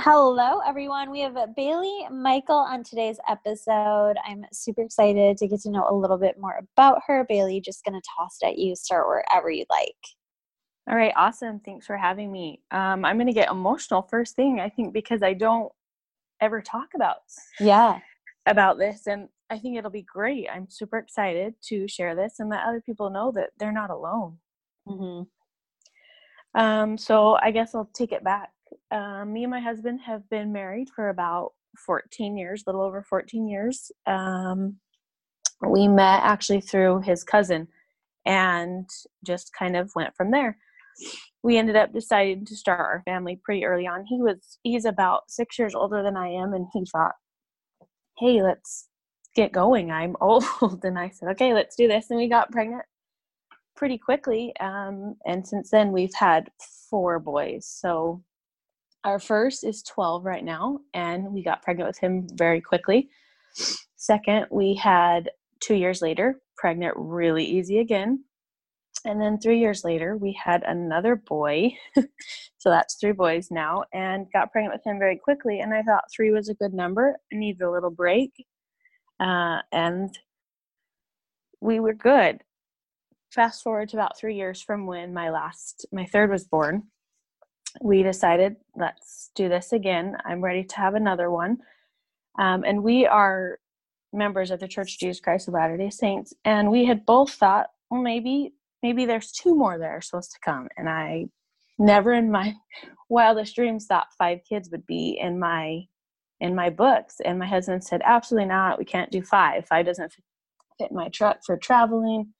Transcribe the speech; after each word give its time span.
Hello, 0.00 0.60
everyone. 0.64 1.10
We 1.10 1.18
have 1.22 1.36
Bailey 1.56 2.06
Michael 2.08 2.54
on 2.54 2.84
today's 2.84 3.18
episode. 3.28 4.14
I'm 4.24 4.44
super 4.52 4.82
excited 4.82 5.36
to 5.38 5.48
get 5.48 5.60
to 5.62 5.70
know 5.70 5.88
a 5.90 5.92
little 5.92 6.18
bit 6.18 6.38
more 6.38 6.60
about 6.76 7.02
her. 7.08 7.26
Bailey, 7.28 7.60
just 7.60 7.84
going 7.84 8.00
to 8.00 8.08
toss 8.16 8.38
it 8.40 8.46
at 8.46 8.58
you. 8.58 8.76
Start 8.76 9.08
wherever 9.08 9.50
you 9.50 9.64
like. 9.68 9.96
All 10.88 10.94
right, 10.94 11.12
awesome. 11.16 11.58
Thanks 11.58 11.84
for 11.84 11.96
having 11.96 12.30
me. 12.30 12.60
Um, 12.70 13.04
I'm 13.04 13.16
going 13.16 13.26
to 13.26 13.32
get 13.32 13.50
emotional 13.50 14.02
first 14.02 14.36
thing, 14.36 14.60
I 14.60 14.68
think, 14.68 14.92
because 14.94 15.24
I 15.24 15.34
don't 15.34 15.72
ever 16.40 16.62
talk 16.62 16.90
about 16.94 17.16
yeah 17.58 17.98
about 18.46 18.78
this, 18.78 19.08
and 19.08 19.28
I 19.50 19.58
think 19.58 19.76
it'll 19.76 19.90
be 19.90 20.02
great. 20.02 20.46
I'm 20.48 20.70
super 20.70 20.98
excited 20.98 21.54
to 21.70 21.88
share 21.88 22.14
this 22.14 22.38
and 22.38 22.48
let 22.48 22.62
other 22.62 22.80
people 22.80 23.10
know 23.10 23.32
that 23.32 23.50
they're 23.58 23.72
not 23.72 23.90
alone. 23.90 24.38
Mm-hmm. 24.88 26.60
Um, 26.60 26.96
so 26.96 27.36
I 27.42 27.50
guess 27.50 27.74
I'll 27.74 27.90
take 27.92 28.12
it 28.12 28.22
back 28.22 28.50
um, 28.90 29.32
me 29.32 29.44
and 29.44 29.50
my 29.50 29.60
husband 29.60 30.00
have 30.04 30.28
been 30.30 30.52
married 30.52 30.88
for 30.94 31.08
about 31.08 31.52
14 31.86 32.36
years, 32.36 32.64
little 32.66 32.82
over 32.82 33.02
14 33.02 33.48
years. 33.48 33.90
Um, 34.06 34.76
we 35.66 35.88
met 35.88 36.22
actually 36.22 36.60
through 36.60 37.00
his 37.00 37.24
cousin 37.24 37.68
and 38.26 38.88
just 39.24 39.52
kind 39.58 39.76
of 39.76 39.90
went 39.94 40.14
from 40.16 40.30
there. 40.30 40.58
We 41.42 41.56
ended 41.56 41.76
up 41.76 41.92
deciding 41.92 42.44
to 42.46 42.56
start 42.56 42.80
our 42.80 43.02
family 43.04 43.40
pretty 43.42 43.64
early 43.64 43.86
on. 43.86 44.04
He 44.06 44.20
was 44.20 44.58
he's 44.62 44.84
about 44.84 45.30
six 45.30 45.58
years 45.58 45.74
older 45.74 46.02
than 46.02 46.16
I 46.16 46.28
am, 46.28 46.52
and 46.52 46.66
he 46.72 46.84
thought, 46.92 47.14
"Hey, 48.18 48.42
let's 48.42 48.88
get 49.36 49.52
going." 49.52 49.90
I'm 49.92 50.16
old, 50.20 50.44
and 50.82 50.98
I 50.98 51.10
said, 51.10 51.28
"Okay, 51.30 51.54
let's 51.54 51.76
do 51.76 51.86
this." 51.86 52.10
And 52.10 52.18
we 52.18 52.28
got 52.28 52.50
pregnant 52.50 52.82
pretty 53.76 53.96
quickly, 53.96 54.52
um, 54.58 55.14
and 55.24 55.46
since 55.46 55.70
then 55.70 55.92
we've 55.92 56.14
had 56.14 56.50
four 56.90 57.20
boys. 57.20 57.66
So 57.66 58.22
our 59.04 59.18
first 59.18 59.64
is 59.64 59.82
12 59.82 60.24
right 60.24 60.44
now, 60.44 60.80
and 60.92 61.32
we 61.32 61.42
got 61.42 61.62
pregnant 61.62 61.88
with 61.88 61.98
him 61.98 62.26
very 62.34 62.60
quickly. 62.60 63.08
Second, 63.96 64.46
we 64.50 64.74
had 64.74 65.30
two 65.60 65.74
years 65.74 66.02
later, 66.02 66.40
pregnant 66.56 66.94
really 66.96 67.44
easy 67.44 67.78
again. 67.78 68.24
And 69.04 69.20
then 69.20 69.38
three 69.38 69.60
years 69.60 69.84
later, 69.84 70.16
we 70.16 70.32
had 70.32 70.64
another 70.64 71.14
boy. 71.14 71.72
so 72.58 72.70
that's 72.70 72.96
three 72.96 73.12
boys 73.12 73.48
now, 73.50 73.84
and 73.92 74.26
got 74.32 74.50
pregnant 74.50 74.74
with 74.74 74.84
him 74.84 74.98
very 74.98 75.16
quickly. 75.16 75.60
And 75.60 75.72
I 75.72 75.82
thought 75.82 76.10
three 76.14 76.32
was 76.32 76.48
a 76.48 76.54
good 76.54 76.74
number. 76.74 77.16
I 77.32 77.36
needed 77.36 77.62
a 77.62 77.70
little 77.70 77.90
break. 77.90 78.32
Uh, 79.20 79.60
and 79.72 80.10
we 81.60 81.78
were 81.78 81.94
good. 81.94 82.42
Fast 83.30 83.62
forward 83.62 83.90
to 83.90 83.96
about 83.96 84.18
three 84.18 84.34
years 84.34 84.60
from 84.60 84.86
when 84.86 85.14
my 85.14 85.30
last, 85.30 85.86
my 85.92 86.06
third 86.06 86.30
was 86.30 86.44
born 86.44 86.84
we 87.80 88.02
decided 88.02 88.56
let's 88.76 89.30
do 89.34 89.48
this 89.48 89.72
again. 89.72 90.16
I'm 90.24 90.42
ready 90.42 90.64
to 90.64 90.76
have 90.76 90.94
another 90.94 91.30
one. 91.30 91.58
Um, 92.38 92.64
and 92.64 92.82
we 92.82 93.06
are 93.06 93.58
members 94.12 94.50
of 94.50 94.58
the 94.58 94.68
church 94.68 94.94
of 94.94 94.98
jesus 94.98 95.20
christ 95.20 95.48
of 95.48 95.54
latter 95.54 95.76
day 95.76 95.90
saints 95.90 96.32
and 96.46 96.70
we 96.70 96.82
had 96.86 97.04
both 97.04 97.30
thought 97.30 97.66
well 97.90 98.00
maybe 98.00 98.54
maybe 98.82 99.06
there's 99.06 99.32
two 99.32 99.54
more 99.54 99.78
that 99.78 99.90
are 99.90 100.00
supposed 100.00 100.32
to 100.32 100.38
come. 100.44 100.68
And 100.76 100.88
i 100.88 101.26
never 101.78 102.12
in 102.12 102.30
my 102.30 102.54
wildest 103.08 103.54
dreams 103.54 103.86
thought 103.86 104.06
five 104.18 104.40
kids 104.48 104.68
would 104.70 104.86
be 104.86 105.18
in 105.20 105.38
my 105.38 105.82
in 106.40 106.54
my 106.54 106.70
books 106.70 107.16
and 107.24 107.38
my 107.38 107.46
husband 107.46 107.82
said 107.82 108.00
absolutely 108.04 108.48
not. 108.48 108.78
We 108.78 108.84
can't 108.84 109.10
do 109.10 109.22
five. 109.22 109.66
Five 109.66 109.86
doesn't 109.86 110.12
fit 110.78 110.92
my 110.92 111.08
truck 111.08 111.38
for 111.44 111.56
traveling. 111.56 112.32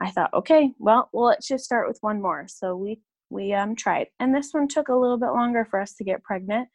I 0.00 0.10
thought 0.10 0.34
okay 0.34 0.72
well 0.78 1.08
well 1.12 1.26
let's 1.26 1.48
just 1.48 1.64
start 1.64 1.88
with 1.88 1.98
one 2.00 2.20
more. 2.20 2.46
So 2.48 2.76
we 2.76 3.00
we 3.34 3.52
um, 3.52 3.76
tried. 3.76 4.06
And 4.20 4.34
this 4.34 4.52
one 4.52 4.68
took 4.68 4.88
a 4.88 4.94
little 4.94 5.18
bit 5.18 5.30
longer 5.30 5.66
for 5.68 5.80
us 5.80 5.94
to 5.94 6.04
get 6.04 6.22
pregnant. 6.22 6.68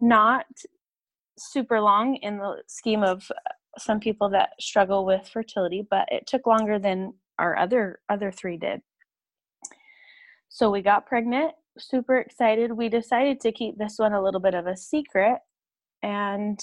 Not 0.00 0.46
super 1.38 1.80
long 1.80 2.16
in 2.16 2.38
the 2.38 2.62
scheme 2.68 3.02
of 3.02 3.30
uh, 3.30 3.50
some 3.78 3.98
people 3.98 4.28
that 4.30 4.50
struggle 4.60 5.04
with 5.04 5.28
fertility, 5.28 5.86
but 5.90 6.06
it 6.12 6.26
took 6.26 6.46
longer 6.46 6.78
than 6.78 7.14
our 7.38 7.56
other 7.56 8.00
other 8.08 8.30
three 8.30 8.56
did. 8.56 8.82
So 10.48 10.70
we 10.70 10.82
got 10.82 11.06
pregnant, 11.06 11.52
super 11.78 12.18
excited. 12.18 12.72
We 12.72 12.88
decided 12.88 13.40
to 13.40 13.52
keep 13.52 13.78
this 13.78 13.98
one 13.98 14.12
a 14.12 14.22
little 14.22 14.40
bit 14.40 14.54
of 14.54 14.66
a 14.66 14.76
secret 14.76 15.38
and 16.02 16.60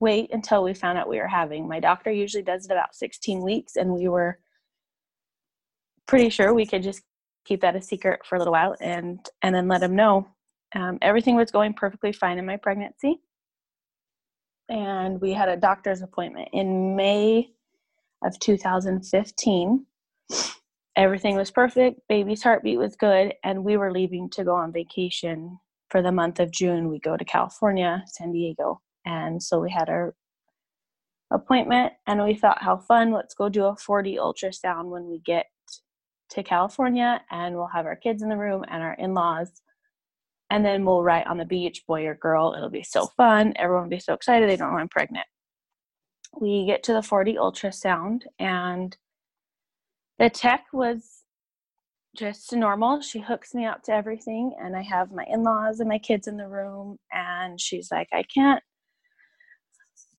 wait 0.00 0.30
until 0.32 0.62
we 0.62 0.74
found 0.74 0.98
out 0.98 1.08
we 1.08 1.18
were 1.18 1.28
having. 1.28 1.68
My 1.68 1.80
doctor 1.80 2.10
usually 2.10 2.42
does 2.42 2.66
it 2.66 2.72
about 2.72 2.94
16 2.94 3.42
weeks 3.42 3.76
and 3.76 3.90
we 3.90 4.08
were 4.08 4.38
pretty 6.06 6.28
sure 6.28 6.52
we 6.52 6.66
could 6.66 6.82
just 6.82 7.02
keep 7.46 7.60
that 7.60 7.76
a 7.76 7.80
secret 7.80 8.20
for 8.26 8.36
a 8.36 8.38
little 8.38 8.52
while 8.52 8.74
and 8.80 9.28
and 9.42 9.54
then 9.54 9.68
let 9.68 9.82
him 9.82 9.96
know 9.96 10.26
um, 10.74 10.98
everything 11.00 11.36
was 11.36 11.50
going 11.50 11.74
perfectly 11.74 12.12
fine 12.12 12.38
in 12.38 12.46
my 12.46 12.56
pregnancy. 12.56 13.20
And 14.68 15.20
we 15.20 15.32
had 15.32 15.48
a 15.48 15.56
doctor's 15.56 16.02
appointment 16.02 16.48
in 16.52 16.96
may 16.96 17.50
of 18.24 18.38
2015 18.40 19.86
everything 20.96 21.36
was 21.36 21.50
perfect 21.50 22.00
baby's 22.08 22.42
heartbeat 22.42 22.78
was 22.78 22.96
good 22.96 23.34
and 23.44 23.62
we 23.62 23.76
were 23.76 23.92
leaving 23.92 24.30
to 24.30 24.42
go 24.42 24.54
on 24.54 24.72
vacation 24.72 25.58
for 25.90 26.00
the 26.02 26.10
month 26.10 26.40
of 26.40 26.50
june. 26.50 26.88
We 26.88 26.98
go 26.98 27.16
to 27.16 27.24
california 27.24 28.02
san 28.06 28.32
diego 28.32 28.80
and 29.04 29.40
so 29.42 29.60
we 29.60 29.70
had 29.70 29.90
our 29.90 30.14
appointment 31.30 31.92
and 32.06 32.24
we 32.24 32.34
thought 32.34 32.62
how 32.62 32.78
fun 32.78 33.12
let's 33.12 33.34
go 33.34 33.48
do 33.48 33.66
a 33.66 33.76
4d 33.76 34.16
ultrasound 34.16 34.86
when 34.86 35.06
we 35.06 35.18
get 35.18 35.46
to 36.30 36.42
California 36.42 37.20
and 37.30 37.54
we'll 37.54 37.66
have 37.66 37.86
our 37.86 37.96
kids 37.96 38.22
in 38.22 38.28
the 38.28 38.36
room 38.36 38.64
and 38.68 38.82
our 38.82 38.94
in 38.94 39.14
laws. 39.14 39.62
And 40.50 40.64
then 40.64 40.84
we'll 40.84 41.02
write 41.02 41.26
on 41.26 41.38
the 41.38 41.44
beach, 41.44 41.84
boy 41.86 42.06
or 42.06 42.14
girl. 42.14 42.54
It'll 42.56 42.70
be 42.70 42.84
so 42.84 43.06
fun. 43.16 43.52
Everyone 43.56 43.84
will 43.84 43.90
be 43.90 43.98
so 43.98 44.14
excited. 44.14 44.48
They 44.48 44.56
don't 44.56 44.72
know 44.72 44.78
I'm 44.78 44.88
pregnant. 44.88 45.26
We 46.40 46.66
get 46.66 46.82
to 46.84 46.92
the 46.92 47.00
4D 47.00 47.36
ultrasound, 47.36 48.22
and 48.38 48.96
the 50.18 50.30
tech 50.30 50.66
was 50.72 51.22
just 52.16 52.52
normal. 52.52 53.00
She 53.00 53.20
hooks 53.20 53.54
me 53.54 53.64
up 53.66 53.82
to 53.84 53.92
everything, 53.92 54.54
and 54.60 54.76
I 54.76 54.82
have 54.82 55.12
my 55.12 55.24
in 55.28 55.42
laws 55.42 55.80
and 55.80 55.88
my 55.88 55.98
kids 55.98 56.28
in 56.28 56.36
the 56.36 56.48
room. 56.48 56.98
And 57.12 57.60
she's 57.60 57.90
like, 57.90 58.08
I 58.12 58.22
can't. 58.22 58.62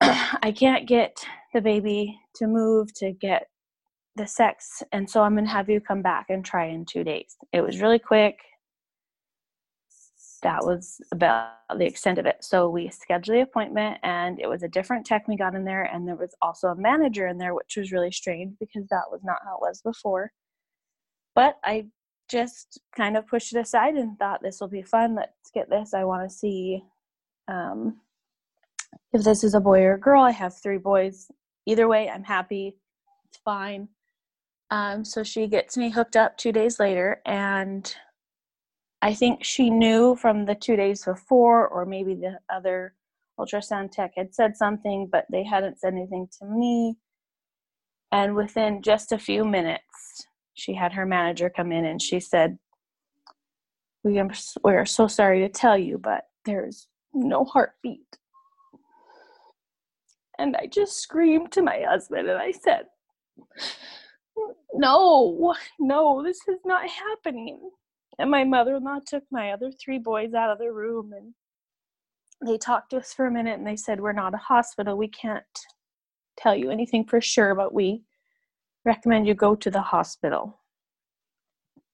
I 0.00 0.52
can't 0.52 0.86
get 0.86 1.16
the 1.54 1.60
baby 1.60 2.18
to 2.36 2.46
move 2.46 2.92
to 2.94 3.12
get 3.12 3.48
the 4.18 4.26
sex 4.26 4.82
and 4.92 5.08
so 5.08 5.22
i'm 5.22 5.34
going 5.34 5.44
to 5.44 5.50
have 5.50 5.70
you 5.70 5.80
come 5.80 6.02
back 6.02 6.26
and 6.28 6.44
try 6.44 6.66
in 6.66 6.84
two 6.84 7.04
days. 7.04 7.36
It 7.52 7.60
was 7.60 7.80
really 7.80 7.98
quick. 7.98 8.38
That 10.42 10.64
was 10.64 11.00
about 11.12 11.50
the 11.76 11.84
extent 11.84 12.18
of 12.18 12.26
it. 12.26 12.36
So 12.40 12.68
we 12.68 12.90
scheduled 12.90 13.36
the 13.36 13.42
appointment 13.42 13.98
and 14.02 14.38
it 14.40 14.48
was 14.48 14.62
a 14.62 14.68
different 14.68 15.04
tech 15.04 15.26
we 15.26 15.36
got 15.36 15.54
in 15.54 15.64
there 15.64 15.84
and 15.84 16.06
there 16.06 16.16
was 16.16 16.34
also 16.40 16.68
a 16.68 16.76
manager 16.76 17.26
in 17.26 17.38
there 17.38 17.54
which 17.54 17.76
was 17.76 17.92
really 17.92 18.12
strange 18.12 18.54
because 18.60 18.86
that 18.90 19.10
was 19.10 19.20
not 19.24 19.38
how 19.44 19.56
it 19.56 19.60
was 19.60 19.80
before. 19.82 20.32
But 21.34 21.56
i 21.64 21.86
just 22.28 22.78
kind 22.94 23.16
of 23.16 23.26
pushed 23.26 23.54
it 23.54 23.58
aside 23.58 23.94
and 23.94 24.18
thought 24.18 24.42
this 24.42 24.60
will 24.60 24.68
be 24.68 24.82
fun. 24.82 25.14
Let's 25.14 25.50
get 25.54 25.70
this. 25.70 25.94
I 25.94 26.04
want 26.04 26.28
to 26.28 26.34
see 26.34 26.84
um, 27.48 27.96
if 29.14 29.24
this 29.24 29.42
is 29.42 29.54
a 29.54 29.60
boy 29.60 29.80
or 29.80 29.94
a 29.94 30.00
girl. 30.00 30.22
I 30.22 30.32
have 30.32 30.54
three 30.54 30.78
boys. 30.78 31.30
Either 31.66 31.88
way 31.88 32.08
i'm 32.08 32.24
happy. 32.24 32.76
It's 33.26 33.38
fine 33.44 33.88
um, 34.70 35.04
so 35.04 35.22
she 35.22 35.46
gets 35.46 35.76
me 35.76 35.90
hooked 35.90 36.16
up 36.16 36.36
two 36.36 36.52
days 36.52 36.78
later, 36.78 37.20
and 37.24 37.94
I 39.00 39.14
think 39.14 39.44
she 39.44 39.70
knew 39.70 40.16
from 40.16 40.44
the 40.44 40.54
two 40.54 40.76
days 40.76 41.04
before, 41.04 41.68
or 41.68 41.86
maybe 41.86 42.14
the 42.14 42.38
other 42.52 42.94
ultrasound 43.38 43.92
tech 43.92 44.12
had 44.16 44.34
said 44.34 44.56
something, 44.56 45.08
but 45.10 45.26
they 45.30 45.44
hadn't 45.44 45.78
said 45.78 45.94
anything 45.94 46.28
to 46.38 46.46
me. 46.46 46.96
And 48.10 48.34
within 48.34 48.82
just 48.82 49.12
a 49.12 49.18
few 49.18 49.44
minutes, 49.44 50.26
she 50.54 50.74
had 50.74 50.92
her 50.92 51.06
manager 51.06 51.48
come 51.48 51.70
in 51.70 51.84
and 51.84 52.02
she 52.02 52.18
said, 52.18 52.58
we 54.02 54.18
are, 54.18 54.28
we 54.64 54.72
are 54.72 54.86
so 54.86 55.06
sorry 55.06 55.40
to 55.40 55.48
tell 55.48 55.78
you, 55.78 55.98
but 55.98 56.24
there's 56.44 56.88
no 57.12 57.44
heartbeat. 57.44 58.18
And 60.38 60.56
I 60.56 60.66
just 60.66 61.00
screamed 61.00 61.52
to 61.52 61.62
my 61.62 61.82
husband 61.86 62.28
and 62.28 62.38
I 62.38 62.52
said, 62.52 62.86
no, 64.74 65.54
no, 65.78 66.22
this 66.22 66.38
is 66.48 66.58
not 66.64 66.88
happening. 66.88 67.70
And 68.18 68.30
my 68.30 68.44
mother 68.44 68.76
in 68.76 68.84
law 68.84 68.98
took 69.06 69.24
my 69.30 69.52
other 69.52 69.70
three 69.70 69.98
boys 69.98 70.34
out 70.34 70.50
of 70.50 70.58
the 70.58 70.72
room 70.72 71.12
and 71.12 71.34
they 72.46 72.58
talked 72.58 72.90
to 72.90 72.98
us 72.98 73.12
for 73.12 73.26
a 73.26 73.30
minute 73.30 73.58
and 73.58 73.66
they 73.66 73.76
said, 73.76 74.00
We're 74.00 74.12
not 74.12 74.34
a 74.34 74.38
hospital. 74.38 74.96
We 74.96 75.08
can't 75.08 75.44
tell 76.36 76.54
you 76.54 76.70
anything 76.70 77.04
for 77.04 77.20
sure, 77.20 77.54
but 77.54 77.74
we 77.74 78.02
recommend 78.84 79.26
you 79.26 79.34
go 79.34 79.54
to 79.56 79.70
the 79.70 79.82
hospital. 79.82 80.60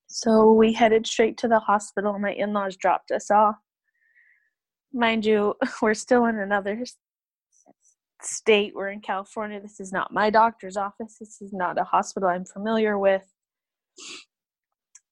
So 0.08 0.52
we 0.52 0.72
headed 0.72 1.06
straight 1.06 1.38
to 1.38 1.48
the 1.48 1.58
hospital. 1.58 2.18
My 2.18 2.32
in 2.32 2.52
laws 2.52 2.76
dropped 2.76 3.10
us 3.10 3.30
off. 3.30 3.56
Mind 4.92 5.24
you, 5.24 5.54
we're 5.82 5.94
still 5.94 6.26
in 6.26 6.38
another 6.38 6.84
state. 8.24 8.74
We're 8.74 8.90
in 8.90 9.00
California. 9.00 9.60
This 9.60 9.80
is 9.80 9.92
not 9.92 10.12
my 10.12 10.30
doctor's 10.30 10.76
office. 10.76 11.16
This 11.18 11.40
is 11.40 11.52
not 11.52 11.80
a 11.80 11.84
hospital 11.84 12.28
I'm 12.28 12.44
familiar 12.44 12.98
with. 12.98 13.24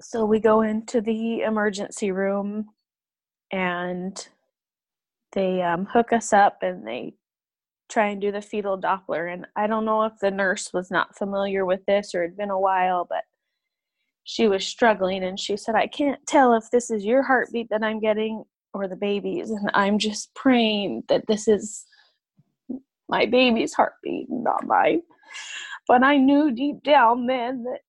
So 0.01 0.25
we 0.25 0.41
go 0.41 0.63
into 0.63 1.01
the 1.01 1.43
emergency 1.43 2.11
room 2.11 2.67
and 3.53 4.29
they 5.33 5.63
um, 5.63 5.87
hook 5.87 6.13
us 6.13 6.33
up 6.33 6.59
and 6.63 6.87
they 6.87 7.15
try 7.89 8.09
and 8.09 8.21
do 8.21 8.33
the 8.33 8.43
fetal 8.43 8.81
Doppler. 8.81 9.33
And 9.33 9.47
I 9.55 9.67
don't 9.67 9.85
know 9.85 10.05
if 10.05 10.15
the 10.21 10.31
nurse 10.31 10.73
was 10.73 10.91
not 10.91 11.17
familiar 11.17 11.65
with 11.65 11.85
this 11.87 12.15
or 12.15 12.25
it 12.25 12.31
had 12.31 12.37
been 12.37 12.51
a 12.51 12.59
while, 12.59 13.07
but 13.09 13.25
she 14.25 14.49
was 14.49 14.67
struggling 14.67 15.25
and 15.25 15.39
she 15.39 15.57
said, 15.57 15.75
I 15.75 15.87
can't 15.87 16.25
tell 16.27 16.55
if 16.55 16.71
this 16.71 16.91
is 16.91 17.05
your 17.05 17.23
heartbeat 17.23 17.69
that 17.71 17.83
I'm 17.83 18.01
getting 18.01 18.45
or 18.73 18.89
the 18.89 18.97
baby's. 18.97 19.51
And 19.51 19.71
I'm 19.75 19.99
just 19.99 20.35
praying 20.35 21.05
that 21.09 21.27
this 21.27 21.49
is 21.49 21.85
my 23.13 23.27
baby's 23.27 23.75
heartbeat, 23.75 24.27
not 24.31 24.67
mine. 24.67 25.03
But 25.87 26.03
I 26.03 26.17
knew 26.17 26.51
deep 26.51 26.83
down 26.83 27.27
then 27.27 27.65
that 27.65 27.81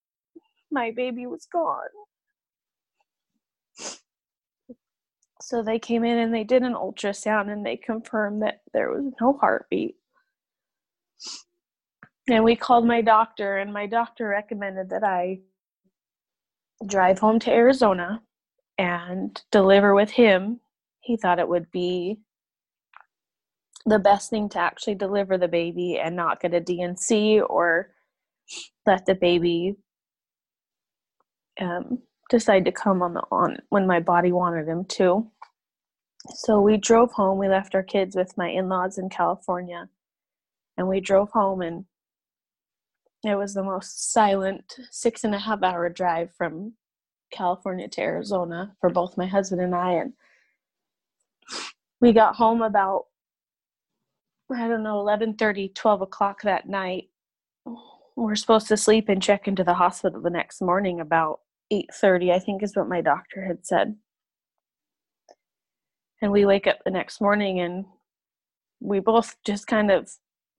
my 0.70 0.92
baby 0.92 1.28
was 1.28 1.46
gone. 1.46 1.94
So 5.42 5.64
they 5.64 5.80
came 5.80 6.04
in 6.04 6.18
and 6.18 6.34
they 6.34 6.44
did 6.44 6.64
an 6.64 6.74
ultrasound 6.74 7.50
and 7.50 7.66
they 7.66 7.78
confirmed 7.78 8.42
that 8.42 8.60
there 8.74 8.92
was 8.92 9.14
no 9.22 9.38
heartbeat. 9.40 9.96
And 12.30 12.44
we 12.44 12.58
called 12.58 12.86
my 12.86 13.02
doctor, 13.02 13.58
and 13.58 13.72
my 13.74 13.86
doctor 13.86 14.28
recommended 14.28 14.90
that 14.90 15.04
I 15.04 15.40
drive 16.86 17.20
home 17.20 17.40
to 17.40 17.52
Arizona 17.52 18.22
and 18.78 19.42
deliver 19.52 19.94
with 19.94 20.10
him. 20.10 20.60
He 21.00 21.16
thought 21.16 21.40
it 21.40 21.48
would 21.48 21.72
be 21.72 22.20
the 23.86 24.00
best 24.00 24.30
thing 24.30 24.50
to 24.50 24.60
actually 24.60 24.96
deliver 24.96 25.38
the 25.38 25.48
baby 25.48 26.00
and 26.00 26.16
not 26.16 26.42
get 26.42 26.54
a 26.54 26.60
D&C 26.60 27.42
or 27.42 27.92
let 28.86 29.06
the 29.06 29.16
baby 29.16 29.76
um, 31.60 32.00
decide 32.30 32.66
to 32.66 32.72
come 32.72 33.02
on 33.02 33.14
the 33.14 33.24
on 33.32 33.58
when 33.70 33.86
my 33.86 34.00
body 34.00 34.32
wanted 34.32 34.68
him 34.68 34.86
to. 34.86 35.30
So 36.30 36.62
we 36.62 36.78
drove 36.78 37.12
home. 37.12 37.38
We 37.38 37.50
left 37.50 37.76
our 37.76 37.84
kids 37.84 38.16
with 38.16 38.38
my 38.38 38.50
in-laws 38.50 38.98
in 38.98 39.10
California, 39.10 39.90
and 40.78 40.88
we 40.88 41.02
drove 41.02 41.30
home 41.32 41.62
and 41.62 41.86
it 43.24 43.36
was 43.36 43.54
the 43.54 43.64
most 43.64 44.12
silent 44.12 44.78
six 44.92 45.24
and 45.24 45.34
a 45.34 45.40
half 45.40 45.64
hour 45.64 45.88
drive 45.90 46.32
from 46.38 46.74
California 47.32 47.88
to 47.88 48.02
Arizona 48.02 48.76
for 48.82 48.90
both 48.90 49.18
my 49.18 49.26
husband 49.26 49.62
and 49.62 49.74
I. 49.74 49.94
And 49.94 50.14
we 52.02 52.12
got 52.12 52.36
home 52.36 52.62
about 52.62 53.06
I 54.52 54.68
don't 54.68 54.84
know, 54.84 55.00
11 55.00 55.36
30, 55.36 55.70
12 55.70 56.02
o'clock 56.02 56.42
that 56.44 56.68
night. 56.68 57.10
We're 58.16 58.36
supposed 58.36 58.68
to 58.68 58.78
sleep 58.78 59.10
and 59.10 59.22
check 59.22 59.48
into 59.48 59.64
the 59.64 59.74
hospital 59.74 60.22
the 60.22 60.30
next 60.30 60.62
morning 60.62 61.00
about 61.00 61.40
8.30, 61.72 62.32
I 62.32 62.40
think 62.40 62.62
is 62.62 62.76
what 62.76 62.88
my 62.88 63.02
doctor 63.02 63.46
had 63.46 63.66
said. 63.66 63.96
And 66.22 66.32
we 66.32 66.46
wake 66.46 66.68
up 66.68 66.80
the 66.84 66.92
next 66.92 67.20
morning 67.20 67.60
and 67.60 67.86
we 68.80 69.00
both 69.00 69.36
just 69.46 69.66
kind 69.66 69.90
of 69.90 70.12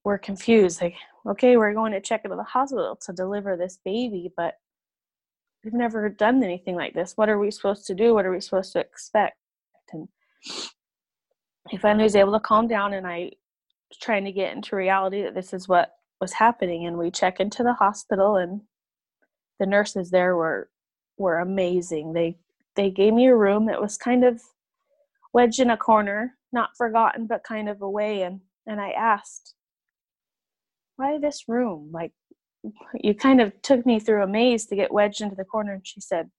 were 0.05 0.19
confused. 0.19 0.83
Like, 0.83 0.97
okay, 1.27 1.57
we're 1.57 1.75
going 1.75 1.93
to 1.93 2.01
check 2.01 2.23
into 2.25 2.37
the 2.37 2.43
hospital 2.43 2.97
to 3.03 3.13
deliver 3.13 3.57
this 3.57 3.79
baby, 3.85 4.33
but 4.37 4.55
we've 5.63 5.73
never 5.73 6.09
done 6.09 6.43
anything 6.43 6.75
like 6.75 6.95
this. 6.95 7.17
What 7.17 7.29
are 7.29 7.39
we 7.39 7.51
supposed 7.51 7.87
to 7.87 7.95
do? 7.95 8.15
What 8.15 8.27
are 8.27 8.33
we 8.33 8.41
supposed 8.41 8.73
to 8.73 8.81
expect? 8.81 9.37
And 9.93 10.09
he 11.71 11.77
finally 11.79 12.05
was 12.05 12.17
able 12.17 12.33
to 12.33 12.41
calm 12.41 12.67
down 12.67 12.93
and 12.93 13.07
I 13.07 13.33
trying 14.01 14.25
to 14.25 14.33
get 14.33 14.55
into 14.55 14.77
reality 14.77 15.23
that 15.23 15.35
this 15.35 15.53
is 15.53 15.69
what 15.69 15.93
was 16.21 16.33
happening 16.33 16.87
and 16.87 16.97
we 16.97 17.11
check 17.11 17.41
into 17.41 17.63
the 17.63 17.75
hospital 17.75 18.37
and 18.37 18.61
the 19.61 19.67
nurses 19.67 20.11
there 20.11 20.37
were 20.37 20.69
were 21.19 21.39
amazing. 21.39 22.13
They 22.13 22.39
they 22.77 22.91
gave 22.91 23.15
me 23.15 23.27
a 23.27 23.37
room 23.37 23.67
that 23.67 23.81
was 23.81 23.97
kind 23.97 24.25
of 24.25 24.41
wedged 25.33 25.61
in 25.61 25.71
a 25.71 25.77
corner 25.77 26.37
not 26.53 26.71
forgotten 26.77 27.27
but 27.27 27.43
kind 27.45 27.69
of 27.69 27.83
away 27.83 28.23
and 28.23 28.41
and 28.67 28.81
i 28.81 28.91
asked 28.91 29.55
why 30.97 31.19
this 31.19 31.45
room? 31.49 31.91
Like 31.93 32.13
you 32.95 33.15
kind 33.15 33.41
of 33.41 33.53
took 33.63 33.85
me 33.85 34.01
through 34.01 34.23
a 34.23 34.27
maze 34.27 34.67
to 34.67 34.77
get 34.77 34.93
wedged 34.93 35.21
into 35.21 35.37
the 35.37 35.45
corner 35.45 35.75
and 35.75 35.87
she 35.87 36.01
said 36.01 36.31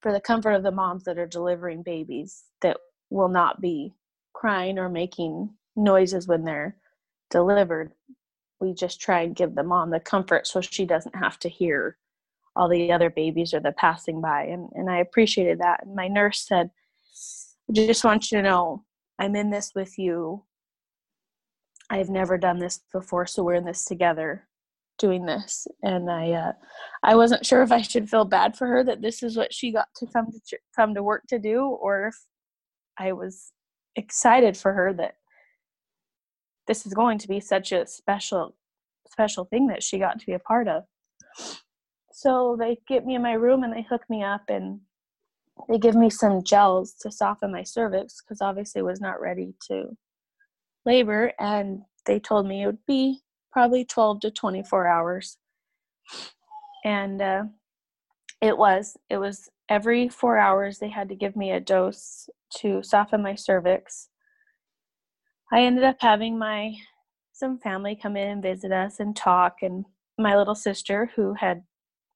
for 0.00 0.12
the 0.12 0.20
comfort 0.20 0.52
of 0.52 0.62
the 0.62 0.70
moms 0.70 1.04
that 1.04 1.18
are 1.18 1.26
delivering 1.26 1.82
babies 1.82 2.44
that 2.62 2.76
will 3.10 3.28
not 3.28 3.60
be 3.60 3.94
crying 4.32 4.78
or 4.78 4.88
making 4.88 5.50
noises 5.76 6.26
when 6.26 6.44
they're 6.44 6.76
delivered. 7.30 7.92
We 8.60 8.72
just 8.72 9.00
try 9.00 9.22
and 9.22 9.36
give 9.36 9.54
the 9.54 9.62
mom 9.62 9.90
the 9.90 10.00
comfort 10.00 10.46
so 10.46 10.60
she 10.60 10.86
doesn't 10.86 11.14
have 11.14 11.38
to 11.40 11.48
hear 11.48 11.98
all 12.56 12.68
the 12.68 12.90
other 12.90 13.10
babies 13.10 13.52
or 13.52 13.60
the 13.60 13.72
passing 13.72 14.20
by 14.20 14.44
and, 14.44 14.70
and 14.72 14.90
i 14.90 14.98
appreciated 14.98 15.60
that. 15.60 15.84
And 15.84 15.94
my 15.94 16.08
nurse 16.08 16.46
said 16.46 16.70
just 17.72 18.04
want 18.04 18.30
you 18.32 18.38
to 18.38 18.42
know 18.42 18.84
i'm 19.18 19.36
in 19.36 19.50
this 19.50 19.72
with 19.74 19.98
you. 19.98 20.42
I've 21.90 22.08
never 22.08 22.36
done 22.36 22.58
this 22.58 22.80
before 22.92 23.26
so 23.26 23.44
we're 23.44 23.54
in 23.54 23.64
this 23.64 23.84
together 23.84 24.48
doing 24.98 25.26
this. 25.26 25.68
And 25.82 26.10
i 26.10 26.30
uh, 26.30 26.52
i 27.02 27.14
wasn't 27.14 27.44
sure 27.44 27.62
if 27.62 27.70
i 27.70 27.82
should 27.82 28.08
feel 28.08 28.24
bad 28.24 28.56
for 28.56 28.66
her 28.66 28.82
that 28.84 29.02
this 29.02 29.22
is 29.22 29.36
what 29.36 29.52
she 29.52 29.70
got 29.70 29.88
to 29.96 30.06
come 30.06 30.28
to 30.32 30.58
come 30.74 30.94
to 30.94 31.02
work 31.02 31.24
to 31.28 31.38
do 31.38 31.62
or 31.62 32.08
if 32.08 32.16
i 32.98 33.12
was 33.12 33.52
excited 33.96 34.56
for 34.56 34.72
her 34.72 34.94
that 34.94 35.16
this 36.66 36.86
is 36.86 36.94
going 36.94 37.18
to 37.18 37.28
be 37.28 37.40
such 37.40 37.72
a 37.72 37.86
special 37.86 38.54
special 39.08 39.44
thing 39.44 39.68
that 39.68 39.82
she 39.82 39.98
got 39.98 40.18
to 40.18 40.26
be 40.26 40.32
a 40.32 40.38
part 40.38 40.68
of. 40.68 40.84
So 42.12 42.56
they 42.58 42.78
get 42.88 43.06
me 43.06 43.14
in 43.14 43.22
my 43.22 43.34
room 43.34 43.62
and 43.62 43.72
they 43.72 43.82
hook 43.82 44.02
me 44.08 44.22
up 44.22 44.42
and 44.48 44.80
they 45.68 45.78
give 45.78 45.94
me 45.94 46.10
some 46.10 46.42
gels 46.42 46.94
to 47.00 47.10
soften 47.10 47.52
my 47.52 47.62
cervix 47.62 48.20
because 48.20 48.40
obviously 48.40 48.80
I 48.80 48.84
was 48.84 49.00
not 49.00 49.20
ready 49.20 49.54
to 49.68 49.96
labor 50.84 51.32
and 51.38 51.82
they 52.04 52.18
told 52.18 52.46
me 52.46 52.62
it 52.62 52.66
would 52.66 52.86
be 52.86 53.20
probably 53.52 53.84
12 53.84 54.20
to 54.20 54.30
24 54.30 54.86
hours. 54.86 55.38
And 56.84 57.22
uh, 57.22 57.44
it 58.40 58.56
was 58.56 58.96
it 59.08 59.18
was 59.18 59.48
every 59.68 60.08
four 60.08 60.38
hours 60.38 60.78
they 60.78 60.88
had 60.88 61.08
to 61.08 61.14
give 61.14 61.36
me 61.36 61.50
a 61.50 61.60
dose 61.60 62.28
to 62.58 62.82
soften 62.82 63.22
my 63.22 63.34
cervix 63.34 64.08
I 65.52 65.62
ended 65.62 65.84
up 65.84 65.96
having 66.00 66.38
my 66.38 66.74
some 67.32 67.58
family 67.58 67.94
come 67.94 68.16
in 68.16 68.28
and 68.28 68.42
visit 68.42 68.72
us 68.72 68.98
and 68.98 69.14
talk 69.14 69.56
and 69.62 69.84
my 70.18 70.36
little 70.36 70.54
sister 70.54 71.10
who 71.14 71.34
had 71.34 71.62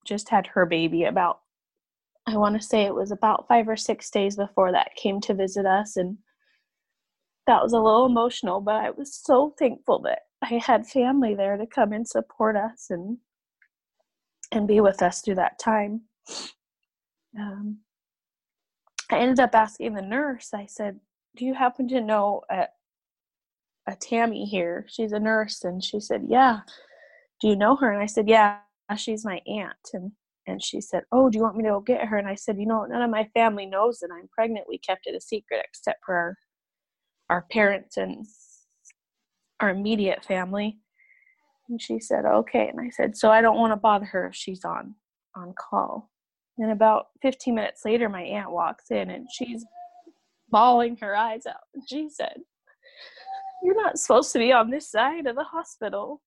just 0.06 0.30
had 0.30 0.46
her 0.46 0.64
baby 0.64 1.04
about 1.04 1.40
I 2.26 2.36
want 2.36 2.60
to 2.60 2.66
say 2.66 2.82
it 2.82 2.94
was 2.94 3.10
about 3.10 3.46
5 3.48 3.68
or 3.68 3.76
6 3.76 4.10
days 4.10 4.36
before 4.36 4.72
that 4.72 4.94
came 4.96 5.20
to 5.22 5.34
visit 5.34 5.66
us 5.66 5.96
and 5.96 6.16
that 7.46 7.62
was 7.62 7.72
a 7.72 7.78
little 7.78 8.06
emotional 8.06 8.60
but 8.60 8.76
I 8.76 8.90
was 8.90 9.14
so 9.14 9.54
thankful 9.58 10.00
that 10.02 10.20
I 10.42 10.54
had 10.64 10.86
family 10.86 11.34
there 11.34 11.56
to 11.56 11.66
come 11.66 11.92
and 11.92 12.08
support 12.08 12.56
us 12.56 12.86
and 12.90 13.18
and 14.52 14.66
be 14.66 14.80
with 14.80 15.02
us 15.02 15.20
through 15.20 15.36
that 15.36 15.58
time. 15.58 16.02
Um, 17.38 17.78
I 19.10 19.18
ended 19.18 19.38
up 19.38 19.54
asking 19.54 19.94
the 19.94 20.02
nurse. 20.02 20.52
I 20.52 20.66
said, 20.66 20.98
"Do 21.36 21.44
you 21.44 21.54
happen 21.54 21.86
to 21.88 22.00
know 22.00 22.42
at 22.50 22.74
a 23.90 23.96
Tammy 23.96 24.44
here. 24.44 24.86
She's 24.88 25.12
a 25.12 25.20
nurse. 25.20 25.64
And 25.64 25.82
she 25.82 26.00
said, 26.00 26.24
Yeah. 26.28 26.60
Do 27.40 27.48
you 27.48 27.56
know 27.56 27.76
her? 27.76 27.92
And 27.92 28.02
I 28.02 28.06
said, 28.06 28.28
Yeah, 28.28 28.58
she's 28.96 29.24
my 29.24 29.40
aunt. 29.46 29.76
And 29.92 30.12
and 30.46 30.62
she 30.62 30.80
said, 30.80 31.04
Oh, 31.12 31.30
do 31.30 31.38
you 31.38 31.42
want 31.42 31.56
me 31.56 31.64
to 31.64 31.70
go 31.70 31.80
get 31.80 32.06
her? 32.06 32.16
And 32.16 32.28
I 32.28 32.34
said, 32.34 32.58
You 32.58 32.66
know, 32.66 32.84
none 32.84 33.02
of 33.02 33.10
my 33.10 33.28
family 33.34 33.66
knows 33.66 33.98
that 34.00 34.10
I'm 34.12 34.28
pregnant. 34.28 34.66
We 34.68 34.78
kept 34.78 35.06
it 35.06 35.14
a 35.14 35.20
secret 35.20 35.64
except 35.68 36.00
for 36.04 36.14
our 36.14 36.36
our 37.28 37.46
parents 37.52 37.96
and 37.96 38.26
our 39.60 39.70
immediate 39.70 40.24
family. 40.24 40.78
And 41.68 41.80
she 41.80 42.00
said, 42.00 42.24
Okay. 42.24 42.68
And 42.68 42.80
I 42.80 42.90
said, 42.90 43.16
So 43.16 43.30
I 43.30 43.40
don't 43.40 43.58
want 43.58 43.72
to 43.72 43.76
bother 43.76 44.06
her 44.06 44.28
if 44.28 44.34
she's 44.34 44.64
on 44.64 44.94
on 45.36 45.54
call. 45.58 46.10
And 46.58 46.72
about 46.72 47.06
15 47.22 47.54
minutes 47.54 47.82
later, 47.84 48.08
my 48.08 48.22
aunt 48.22 48.50
walks 48.50 48.90
in 48.90 49.10
and 49.10 49.26
she's 49.32 49.64
bawling 50.50 50.96
her 51.00 51.16
eyes 51.16 51.46
out. 51.46 51.62
She 51.88 52.10
said, 52.10 52.40
you're 53.62 53.82
not 53.82 53.98
supposed 53.98 54.32
to 54.32 54.38
be 54.38 54.52
on 54.52 54.70
this 54.70 54.90
side 54.90 55.26
of 55.26 55.36
the 55.36 55.44
hospital. 55.44 56.20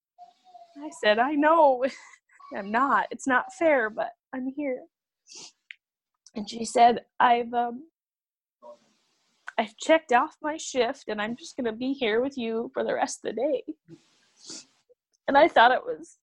I 0.82 0.90
said, 1.02 1.18
I 1.18 1.32
know. 1.34 1.84
I'm 2.56 2.70
not. 2.70 3.06
It's 3.10 3.26
not 3.26 3.52
fair, 3.58 3.90
but 3.90 4.10
I'm 4.32 4.52
here. 4.54 4.82
and 6.34 6.48
she 6.48 6.64
said, 6.64 7.04
"I've 7.18 7.52
um, 7.52 7.84
I've 9.58 9.76
checked 9.76 10.12
off 10.12 10.36
my 10.42 10.56
shift, 10.56 11.04
and 11.08 11.20
I'm 11.20 11.36
just 11.36 11.56
gonna 11.56 11.72
be 11.72 11.92
here 11.92 12.20
with 12.20 12.36
you 12.36 12.70
for 12.74 12.84
the 12.84 12.94
rest 12.94 13.24
of 13.24 13.34
the 13.34 13.40
day." 13.40 13.64
And 15.26 15.38
I 15.38 15.48
thought 15.48 15.72
it 15.72 15.82
was 15.84 16.18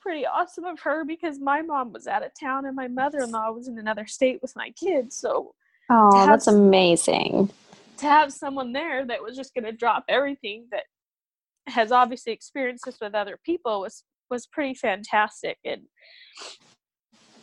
pretty 0.00 0.26
awesome 0.26 0.64
of 0.64 0.80
her 0.80 1.04
because 1.04 1.38
my 1.38 1.62
mom 1.62 1.92
was 1.92 2.06
out 2.06 2.24
of 2.24 2.32
town 2.38 2.66
and 2.66 2.74
my 2.74 2.88
mother-in-law 2.88 3.52
was 3.52 3.68
in 3.68 3.78
another 3.78 4.06
state 4.06 4.40
with 4.42 4.56
my 4.56 4.70
kids. 4.70 5.16
So, 5.16 5.54
oh, 5.90 6.26
that's 6.26 6.46
amazing. 6.46 7.50
To 8.00 8.06
have 8.06 8.32
someone 8.32 8.72
there 8.72 9.06
that 9.06 9.22
was 9.22 9.36
just 9.36 9.54
going 9.54 9.64
to 9.64 9.72
drop 9.72 10.04
everything 10.08 10.66
that 10.70 10.84
has 11.66 11.92
obviously 11.92 12.32
experienced 12.32 12.84
this 12.84 12.98
with 13.00 13.14
other 13.14 13.38
people 13.44 13.80
was 13.80 14.04
was 14.30 14.46
pretty 14.46 14.74
fantastic 14.74 15.58
and 15.64 15.82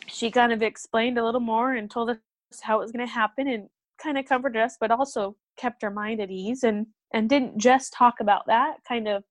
she 0.06 0.30
kind 0.30 0.52
of 0.52 0.62
explained 0.62 1.18
a 1.18 1.24
little 1.24 1.40
more 1.40 1.74
and 1.74 1.90
told 1.90 2.10
us 2.10 2.18
how 2.62 2.78
it 2.78 2.82
was 2.82 2.92
going 2.92 3.06
to 3.06 3.12
happen 3.12 3.46
and 3.46 3.68
kind 4.02 4.16
of 4.16 4.24
comforted 4.24 4.60
us 4.60 4.76
but 4.80 4.90
also 4.90 5.36
kept 5.58 5.84
our 5.84 5.90
mind 5.90 6.20
at 6.20 6.30
ease 6.30 6.62
and 6.62 6.86
and 7.12 7.28
didn't 7.28 7.58
just 7.58 7.92
talk 7.92 8.20
about 8.20 8.46
that 8.46 8.76
kind 8.86 9.06
of 9.06 9.22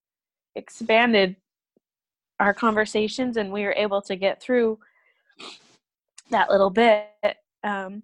expanded 0.55 1.35
our 2.39 2.53
conversations 2.53 3.37
and 3.37 3.51
we 3.51 3.63
were 3.63 3.73
able 3.73 4.01
to 4.01 4.15
get 4.15 4.41
through 4.41 4.77
that 6.29 6.49
little 6.49 6.69
bit 6.69 7.07
um, 7.63 8.03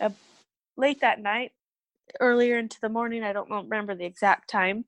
uh, 0.00 0.10
late 0.76 1.00
that 1.00 1.20
night 1.20 1.52
earlier 2.20 2.58
into 2.58 2.78
the 2.80 2.88
morning. 2.88 3.22
I 3.22 3.32
don't 3.32 3.50
remember 3.50 3.94
the 3.94 4.04
exact 4.04 4.48
time. 4.50 4.84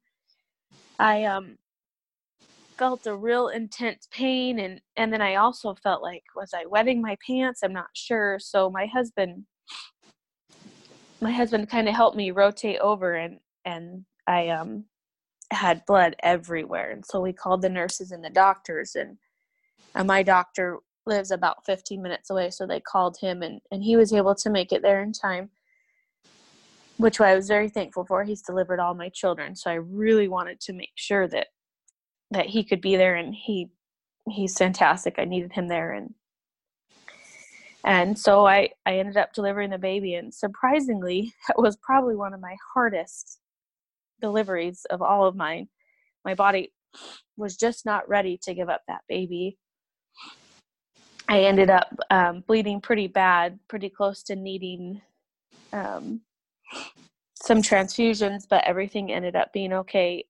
I 0.98 1.24
um, 1.24 1.58
felt 2.78 3.06
a 3.06 3.16
real 3.16 3.48
intense 3.48 4.06
pain 4.12 4.60
and 4.60 4.80
and 4.96 5.12
then 5.12 5.20
i 5.20 5.34
also 5.34 5.74
felt 5.74 6.00
like 6.00 6.22
was 6.36 6.50
i 6.54 6.64
wetting 6.66 7.02
my 7.02 7.16
pants? 7.26 7.62
I'm 7.64 7.72
not 7.72 7.88
sure. 7.92 8.38
So 8.38 8.70
my 8.70 8.86
husband 8.86 9.46
my 11.20 11.32
husband 11.32 11.68
kind 11.68 11.88
of 11.88 11.94
helped 11.96 12.16
me 12.16 12.30
rotate 12.30 12.78
over 12.78 13.14
and 13.14 13.40
and 13.64 14.04
i 14.28 14.48
um 14.48 14.84
had 15.50 15.84
blood 15.86 16.14
everywhere. 16.22 16.90
And 16.90 17.04
so 17.04 17.20
we 17.20 17.32
called 17.32 17.62
the 17.62 17.68
nurses 17.68 18.10
and 18.10 18.24
the 18.24 18.30
doctors 18.30 18.94
and, 18.94 19.16
and 19.94 20.06
my 20.06 20.22
doctor 20.22 20.78
lives 21.06 21.30
about 21.30 21.64
15 21.64 22.02
minutes 22.02 22.28
away 22.28 22.50
so 22.50 22.66
they 22.66 22.80
called 22.80 23.16
him 23.18 23.42
and, 23.42 23.60
and 23.70 23.82
he 23.82 23.96
was 23.96 24.12
able 24.12 24.34
to 24.34 24.50
make 24.50 24.72
it 24.72 24.82
there 24.82 25.02
in 25.02 25.10
time 25.10 25.48
which 26.98 27.20
i 27.20 27.34
was 27.34 27.48
very 27.48 27.68
thankful 27.68 28.04
for 28.04 28.22
he's 28.22 28.42
delivered 28.42 28.80
all 28.80 28.94
my 28.94 29.08
children. 29.08 29.56
So 29.56 29.70
i 29.70 29.74
really 29.74 30.28
wanted 30.28 30.60
to 30.60 30.72
make 30.72 30.92
sure 30.94 31.26
that 31.28 31.48
that 32.30 32.46
he 32.46 32.62
could 32.62 32.80
be 32.80 32.96
there 32.96 33.16
and 33.16 33.34
he 33.34 33.70
he's 34.30 34.58
fantastic. 34.58 35.14
I 35.18 35.24
needed 35.24 35.52
him 35.52 35.68
there 35.68 35.92
and 35.92 36.14
and 37.84 38.18
so 38.18 38.46
i 38.46 38.68
i 38.86 38.98
ended 38.98 39.16
up 39.16 39.32
delivering 39.32 39.70
the 39.70 39.78
baby 39.78 40.14
and 40.14 40.34
surprisingly 40.34 41.32
it 41.48 41.56
was 41.58 41.76
probably 41.76 42.16
one 42.16 42.34
of 42.34 42.40
my 42.40 42.56
hardest 42.74 43.38
deliveries 44.20 44.84
of 44.90 45.02
all 45.02 45.26
of 45.26 45.36
mine, 45.36 45.68
my 46.24 46.34
body 46.34 46.72
was 47.36 47.56
just 47.56 47.86
not 47.86 48.08
ready 48.08 48.38
to 48.42 48.54
give 48.54 48.68
up 48.68 48.82
that 48.88 49.02
baby. 49.08 49.58
I 51.28 51.40
ended 51.40 51.70
up 51.70 51.94
um, 52.10 52.42
bleeding 52.46 52.80
pretty 52.80 53.06
bad, 53.06 53.58
pretty 53.68 53.90
close 53.90 54.22
to 54.24 54.36
needing 54.36 55.00
um, 55.72 56.22
some 57.42 57.62
transfusions, 57.62 58.42
but 58.48 58.64
everything 58.64 59.12
ended 59.12 59.36
up 59.36 59.52
being 59.52 59.72
okay. 59.72 60.24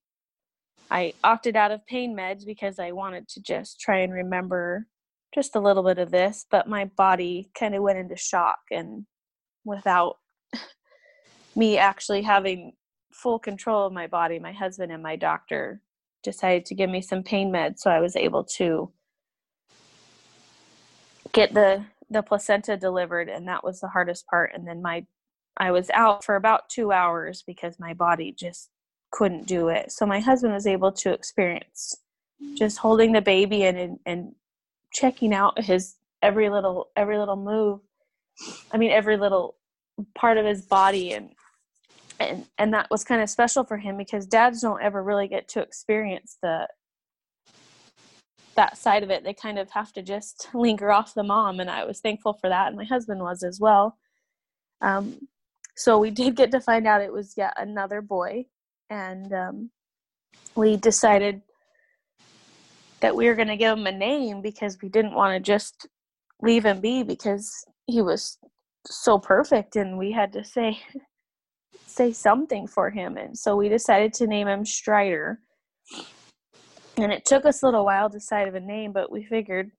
I 0.91 1.13
opted 1.23 1.55
out 1.55 1.71
of 1.71 1.85
pain 1.85 2.15
meds 2.15 2.45
because 2.45 2.79
I 2.79 2.91
wanted 2.91 3.27
to 3.29 3.41
just 3.41 3.79
try 3.79 3.99
and 3.99 4.13
remember 4.13 4.87
just 5.33 5.55
a 5.55 5.59
little 5.59 5.83
bit 5.83 5.99
of 5.99 6.11
this, 6.11 6.45
but 6.49 6.67
my 6.67 6.85
body 6.85 7.51
kind 7.57 7.75
of 7.75 7.83
went 7.83 7.99
into 7.99 8.15
shock 8.15 8.59
and 8.71 9.05
without 9.63 10.17
me 11.55 11.77
actually 11.77 12.23
having 12.23 12.73
full 13.11 13.37
control 13.37 13.85
of 13.85 13.93
my 13.93 14.07
body, 14.07 14.39
my 14.39 14.51
husband 14.51 14.91
and 14.91 15.03
my 15.03 15.15
doctor 15.15 15.81
decided 16.23 16.65
to 16.65 16.75
give 16.75 16.89
me 16.89 17.01
some 17.01 17.23
pain 17.23 17.51
meds 17.51 17.79
so 17.79 17.89
I 17.89 17.99
was 17.99 18.15
able 18.15 18.43
to 18.57 18.91
get 21.31 21.53
the 21.53 21.85
the 22.09 22.23
placenta 22.23 22.75
delivered 22.75 23.29
and 23.29 23.47
that 23.47 23.63
was 23.63 23.79
the 23.79 23.87
hardest 23.87 24.25
part 24.27 24.51
and 24.53 24.67
then 24.67 24.81
my 24.81 25.05
I 25.59 25.71
was 25.71 25.89
out 25.91 26.23
for 26.23 26.35
about 26.35 26.69
2 26.69 26.91
hours 26.91 27.43
because 27.45 27.79
my 27.79 27.93
body 27.93 28.31
just 28.31 28.69
couldn't 29.11 29.47
do 29.47 29.69
it. 29.69 29.91
So 29.91 30.05
my 30.05 30.19
husband 30.19 30.53
was 30.53 30.67
able 30.67 30.91
to 30.93 31.11
experience 31.13 31.95
just 32.55 32.77
holding 32.77 33.11
the 33.11 33.21
baby 33.21 33.63
and 33.63 33.77
and, 33.77 33.99
and 34.05 34.35
checking 34.93 35.33
out 35.33 35.61
his 35.61 35.95
every 36.21 36.49
little 36.49 36.89
every 36.95 37.17
little 37.17 37.35
move. 37.35 37.81
I 38.71 38.77
mean 38.77 38.91
every 38.91 39.17
little 39.17 39.55
part 40.15 40.37
of 40.37 40.45
his 40.45 40.61
body 40.61 41.13
and 41.13 41.31
and 42.19 42.45
and 42.57 42.73
that 42.73 42.89
was 42.91 43.03
kind 43.03 43.21
of 43.21 43.29
special 43.29 43.63
for 43.63 43.77
him 43.77 43.97
because 43.97 44.25
dads 44.25 44.61
don't 44.61 44.81
ever 44.81 45.03
really 45.03 45.27
get 45.27 45.47
to 45.49 45.61
experience 45.61 46.37
the 46.41 46.67
that 48.55 48.77
side 48.77 49.03
of 49.03 49.09
it 49.09 49.23
they 49.23 49.33
kind 49.33 49.57
of 49.57 49.69
have 49.71 49.93
to 49.93 50.01
just 50.01 50.49
linger 50.53 50.91
off 50.91 51.13
the 51.13 51.23
mom 51.23 51.59
and 51.59 51.69
i 51.69 51.83
was 51.85 51.99
thankful 51.99 52.33
for 52.33 52.49
that 52.49 52.67
and 52.67 52.75
my 52.75 52.83
husband 52.83 53.21
was 53.21 53.43
as 53.43 53.59
well 53.59 53.97
um, 54.81 55.27
so 55.79 55.97
we 55.97 56.11
did 56.21 56.35
get 56.35 56.51
to 56.51 56.61
find 56.61 56.85
out 56.85 57.01
it 57.01 57.11
was 57.11 57.33
yet 57.37 57.53
another 57.57 58.01
boy 58.01 58.45
and 58.89 59.33
um, 59.33 59.71
we 60.55 60.77
decided 60.77 61.41
that 63.01 63.15
we 63.15 63.27
were 63.27 63.35
going 63.35 63.47
to 63.47 63.57
give 63.57 63.77
him 63.77 63.87
a 63.87 63.91
name 63.91 64.41
because 64.41 64.77
we 64.81 64.89
didn't 64.89 65.13
want 65.13 65.33
to 65.33 65.39
just 65.39 65.87
leave 66.41 66.65
him 66.65 66.79
be 66.81 67.03
because 67.03 67.65
he 67.87 68.01
was 68.01 68.37
so 68.85 69.17
perfect 69.17 69.75
and 69.75 69.97
we 69.97 70.11
had 70.11 70.33
to 70.33 70.43
say 70.43 70.77
say 71.85 72.11
something 72.13 72.67
for 72.67 72.89
him. 72.89 73.17
And 73.17 73.37
so 73.37 73.55
we 73.55 73.67
decided 73.67 74.13
to 74.13 74.27
name 74.27 74.47
him 74.47 74.63
Strider. 74.63 75.39
And 76.97 77.11
it 77.11 77.25
took 77.25 77.45
us 77.45 77.63
a 77.63 77.65
little 77.65 77.85
while 77.85 78.09
to 78.09 78.17
decide 78.17 78.47
of 78.47 78.55
a 78.55 78.59
name, 78.59 78.91
but 78.91 79.11
we 79.11 79.23
figured 79.23 79.71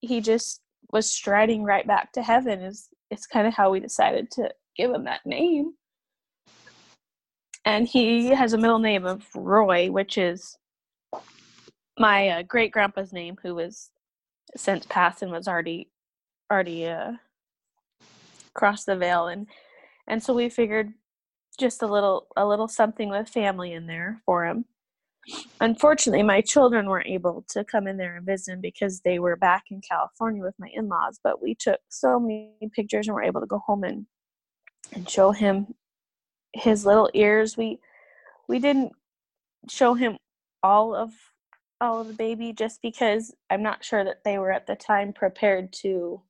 he 0.00 0.20
just 0.20 0.60
was 0.90 1.10
striding 1.10 1.62
right 1.62 1.86
back 1.86 2.12
to 2.12 2.22
heaven 2.22 2.60
is 2.60 2.88
it's 3.10 3.26
kind 3.26 3.46
of 3.46 3.54
how 3.54 3.70
we 3.70 3.80
decided 3.80 4.30
to 4.32 4.50
give 4.76 4.90
him 4.90 5.04
that 5.04 5.24
name. 5.24 5.74
And 7.64 7.88
he 7.88 8.28
has 8.28 8.52
a 8.52 8.58
middle 8.58 8.78
name 8.78 9.06
of 9.06 9.24
Roy, 9.34 9.90
which 9.90 10.18
is 10.18 10.58
my 11.98 12.28
uh, 12.28 12.42
great 12.42 12.72
grandpa's 12.72 13.12
name, 13.12 13.36
who 13.42 13.54
was 13.54 13.90
since 14.56 14.84
passed 14.86 15.22
and 15.22 15.32
was 15.32 15.48
already 15.48 15.90
already 16.50 16.86
uh, 16.86 17.12
crossed 18.52 18.86
the 18.86 18.96
veil, 18.96 19.28
and 19.28 19.46
and 20.06 20.22
so 20.22 20.34
we 20.34 20.48
figured 20.48 20.92
just 21.58 21.82
a 21.82 21.86
little 21.86 22.26
a 22.36 22.46
little 22.46 22.68
something 22.68 23.08
with 23.08 23.28
family 23.28 23.72
in 23.72 23.86
there 23.86 24.20
for 24.26 24.44
him. 24.44 24.66
Unfortunately, 25.60 26.22
my 26.22 26.42
children 26.42 26.86
weren't 26.86 27.08
able 27.08 27.46
to 27.48 27.64
come 27.64 27.86
in 27.86 27.96
there 27.96 28.16
and 28.16 28.26
visit 28.26 28.52
him 28.52 28.60
because 28.60 29.00
they 29.00 29.18
were 29.18 29.36
back 29.36 29.64
in 29.70 29.80
California 29.80 30.42
with 30.42 30.54
my 30.58 30.68
in-laws. 30.74 31.18
But 31.24 31.40
we 31.40 31.54
took 31.54 31.80
so 31.88 32.20
many 32.20 32.52
pictures 32.74 33.08
and 33.08 33.14
were 33.14 33.22
able 33.22 33.40
to 33.40 33.46
go 33.46 33.62
home 33.66 33.84
and 33.84 34.06
and 34.92 35.08
show 35.08 35.32
him 35.32 35.74
his 36.52 36.84
little 36.86 37.10
ears. 37.14 37.56
We 37.56 37.80
we 38.48 38.58
didn't 38.58 38.92
show 39.68 39.94
him 39.94 40.18
all 40.62 40.94
of 40.94 41.12
all 41.80 42.00
of 42.00 42.08
the 42.08 42.14
baby 42.14 42.52
just 42.52 42.80
because 42.82 43.34
I'm 43.50 43.62
not 43.62 43.84
sure 43.84 44.04
that 44.04 44.24
they 44.24 44.38
were 44.38 44.52
at 44.52 44.66
the 44.66 44.76
time 44.76 45.12
prepared 45.12 45.72
to 45.82 46.22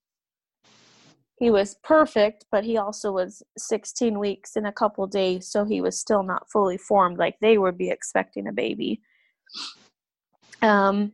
he 1.38 1.50
was 1.50 1.76
perfect, 1.82 2.46
but 2.50 2.64
he 2.64 2.76
also 2.76 3.10
was 3.10 3.42
16 3.58 4.18
weeks 4.18 4.56
in 4.56 4.66
a 4.66 4.72
couple 4.72 5.06
days, 5.06 5.48
so 5.48 5.64
he 5.64 5.80
was 5.80 5.98
still 5.98 6.22
not 6.22 6.50
fully 6.50 6.78
formed 6.78 7.18
like 7.18 7.38
they 7.40 7.58
would 7.58 7.76
be 7.76 7.90
expecting 7.90 8.46
a 8.46 8.52
baby. 8.52 9.00
Um, 10.62 11.12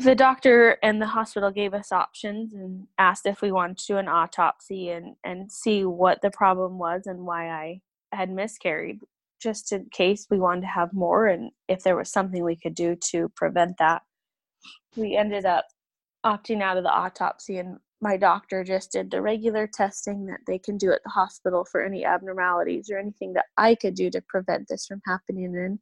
the 0.00 0.14
doctor 0.14 0.78
and 0.82 1.00
the 1.00 1.06
hospital 1.06 1.50
gave 1.50 1.74
us 1.74 1.92
options 1.92 2.54
and 2.54 2.86
asked 2.98 3.26
if 3.26 3.42
we 3.42 3.52
wanted 3.52 3.78
to 3.78 3.86
do 3.86 3.96
an 3.96 4.08
autopsy 4.08 4.90
and, 4.90 5.16
and 5.24 5.50
see 5.50 5.84
what 5.84 6.20
the 6.22 6.30
problem 6.30 6.78
was 6.78 7.06
and 7.06 7.20
why 7.20 7.50
I 7.50 7.80
had 8.12 8.30
miscarried, 8.30 9.00
just 9.40 9.72
in 9.72 9.86
case 9.90 10.26
we 10.30 10.38
wanted 10.38 10.62
to 10.62 10.66
have 10.68 10.92
more 10.92 11.26
and 11.26 11.50
if 11.68 11.82
there 11.82 11.96
was 11.96 12.10
something 12.10 12.44
we 12.44 12.56
could 12.56 12.74
do 12.74 12.96
to 13.10 13.28
prevent 13.36 13.78
that. 13.78 14.02
We 14.96 15.16
ended 15.16 15.44
up 15.44 15.66
opting 16.24 16.62
out 16.62 16.76
of 16.76 16.84
the 16.84 16.92
autopsy 16.92 17.58
and 17.58 17.78
my 18.00 18.16
doctor 18.16 18.64
just 18.64 18.92
did 18.92 19.10
the 19.10 19.22
regular 19.22 19.66
testing 19.66 20.26
that 20.26 20.40
they 20.46 20.58
can 20.58 20.76
do 20.76 20.92
at 20.92 21.02
the 21.04 21.10
hospital 21.10 21.64
for 21.64 21.82
any 21.82 22.04
abnormalities 22.04 22.90
or 22.90 22.98
anything 22.98 23.32
that 23.32 23.46
I 23.56 23.74
could 23.74 23.94
do 23.94 24.10
to 24.10 24.20
prevent 24.28 24.68
this 24.68 24.86
from 24.86 25.00
happening 25.06 25.56
and 25.56 25.78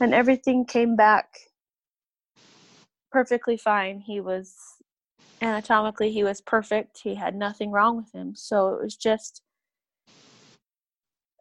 and 0.00 0.12
everything 0.12 0.64
came 0.64 0.96
back 0.96 1.28
perfectly 3.14 3.56
fine. 3.56 4.00
He 4.00 4.20
was 4.20 4.56
anatomically 5.40 6.10
he 6.10 6.24
was 6.24 6.40
perfect. 6.40 6.98
He 7.04 7.14
had 7.14 7.36
nothing 7.36 7.70
wrong 7.70 7.96
with 7.96 8.12
him. 8.12 8.34
So 8.34 8.74
it 8.74 8.82
was 8.82 8.96
just 8.96 9.40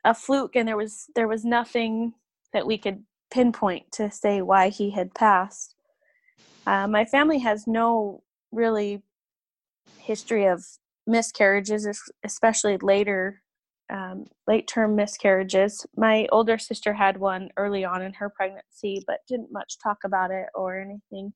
a 0.06 0.13
fluke 0.13 0.56
and 0.56 0.68
there 0.68 0.77
was 0.77 1.08
there 1.15 1.27
was 1.27 1.44
nothing 1.44 2.13
that 2.53 2.68
we 2.68 2.77
could 2.77 3.03
pinpoint 3.32 3.92
to 3.94 4.12
say 4.12 4.44
why 4.44 4.70
he 4.70 4.92
had 4.92 5.15
passed. 5.15 5.74
Uh, 6.68 6.88
my 6.88 7.06
family 7.06 7.39
has 7.39 7.65
no 7.65 8.22
really 8.51 9.01
history 9.98 10.46
of 10.46 10.63
miscarriages, 11.08 11.88
especially 12.24 12.77
later 12.84 13.42
um, 13.92 14.25
late 14.48 14.68
term 14.68 14.96
miscarriages. 14.96 15.88
My 15.98 16.27
older 16.32 16.60
sister 16.60 16.94
had 16.94 17.18
one 17.18 17.50
early 17.58 17.84
on 17.84 18.03
in 18.03 18.13
her 18.13 18.30
pregnancy, 18.30 19.03
but 19.08 19.22
didn't 19.27 19.51
much 19.51 19.80
talk 19.82 19.98
about 20.06 20.30
it 20.30 20.50
or 20.53 20.80
anything. 20.80 21.34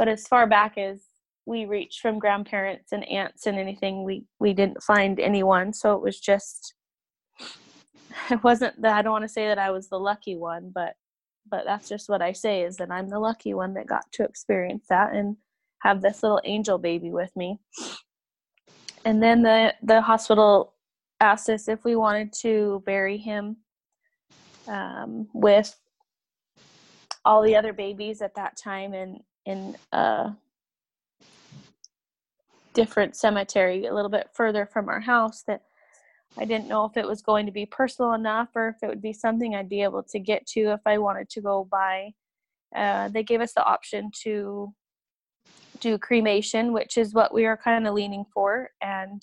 But 0.00 0.08
as 0.08 0.26
far 0.26 0.46
back 0.46 0.78
as 0.78 1.02
we 1.44 1.66
reached 1.66 2.00
from 2.00 2.18
grandparents 2.18 2.92
and 2.92 3.06
aunts 3.06 3.46
and 3.46 3.58
anything, 3.58 4.02
we 4.02 4.24
we 4.38 4.54
didn't 4.54 4.82
find 4.82 5.20
anyone. 5.20 5.74
So 5.74 5.92
it 5.94 6.00
was 6.00 6.18
just 6.18 6.72
it 8.30 8.42
wasn't 8.42 8.80
that 8.80 8.96
I 8.96 9.02
don't 9.02 9.12
want 9.12 9.24
to 9.24 9.28
say 9.28 9.46
that 9.46 9.58
I 9.58 9.70
was 9.70 9.90
the 9.90 9.98
lucky 9.98 10.36
one, 10.36 10.72
but 10.74 10.94
but 11.50 11.66
that's 11.66 11.86
just 11.86 12.08
what 12.08 12.22
I 12.22 12.32
say 12.32 12.62
is 12.62 12.78
that 12.78 12.90
I'm 12.90 13.10
the 13.10 13.18
lucky 13.18 13.52
one 13.52 13.74
that 13.74 13.88
got 13.88 14.10
to 14.12 14.24
experience 14.24 14.86
that 14.88 15.12
and 15.12 15.36
have 15.82 16.00
this 16.00 16.22
little 16.22 16.40
angel 16.46 16.78
baby 16.78 17.10
with 17.10 17.36
me. 17.36 17.58
And 19.04 19.22
then 19.22 19.42
the 19.42 19.74
the 19.82 20.00
hospital 20.00 20.76
asked 21.20 21.50
us 21.50 21.68
if 21.68 21.84
we 21.84 21.94
wanted 21.94 22.32
to 22.40 22.82
bury 22.86 23.18
him 23.18 23.58
um, 24.66 25.28
with 25.34 25.78
all 27.26 27.42
the 27.42 27.54
other 27.54 27.74
babies 27.74 28.22
at 28.22 28.34
that 28.36 28.56
time 28.56 28.94
in 28.94 29.20
in 29.46 29.76
a 29.92 30.32
different 32.74 33.16
cemetery 33.16 33.86
a 33.86 33.94
little 33.94 34.10
bit 34.10 34.30
further 34.32 34.66
from 34.66 34.88
our 34.88 35.00
house 35.00 35.42
that 35.46 35.62
I 36.38 36.44
didn't 36.44 36.68
know 36.68 36.84
if 36.84 36.96
it 36.96 37.06
was 37.06 37.22
going 37.22 37.46
to 37.46 37.52
be 37.52 37.66
personal 37.66 38.12
enough 38.12 38.50
or 38.54 38.68
if 38.68 38.76
it 38.82 38.86
would 38.86 39.02
be 39.02 39.12
something 39.12 39.54
I'd 39.54 39.68
be 39.68 39.82
able 39.82 40.04
to 40.04 40.18
get 40.18 40.46
to 40.48 40.72
if 40.72 40.80
I 40.86 40.98
wanted 40.98 41.28
to 41.30 41.40
go 41.40 41.66
by. 41.70 42.12
Uh, 42.74 43.08
they 43.08 43.24
gave 43.24 43.40
us 43.40 43.52
the 43.52 43.64
option 43.64 44.10
to 44.22 44.72
do 45.80 45.98
cremation, 45.98 46.72
which 46.72 46.96
is 46.96 47.14
what 47.14 47.34
we 47.34 47.46
are 47.46 47.56
kind 47.56 47.86
of 47.86 47.94
leaning 47.94 48.24
for. 48.32 48.70
And 48.80 49.22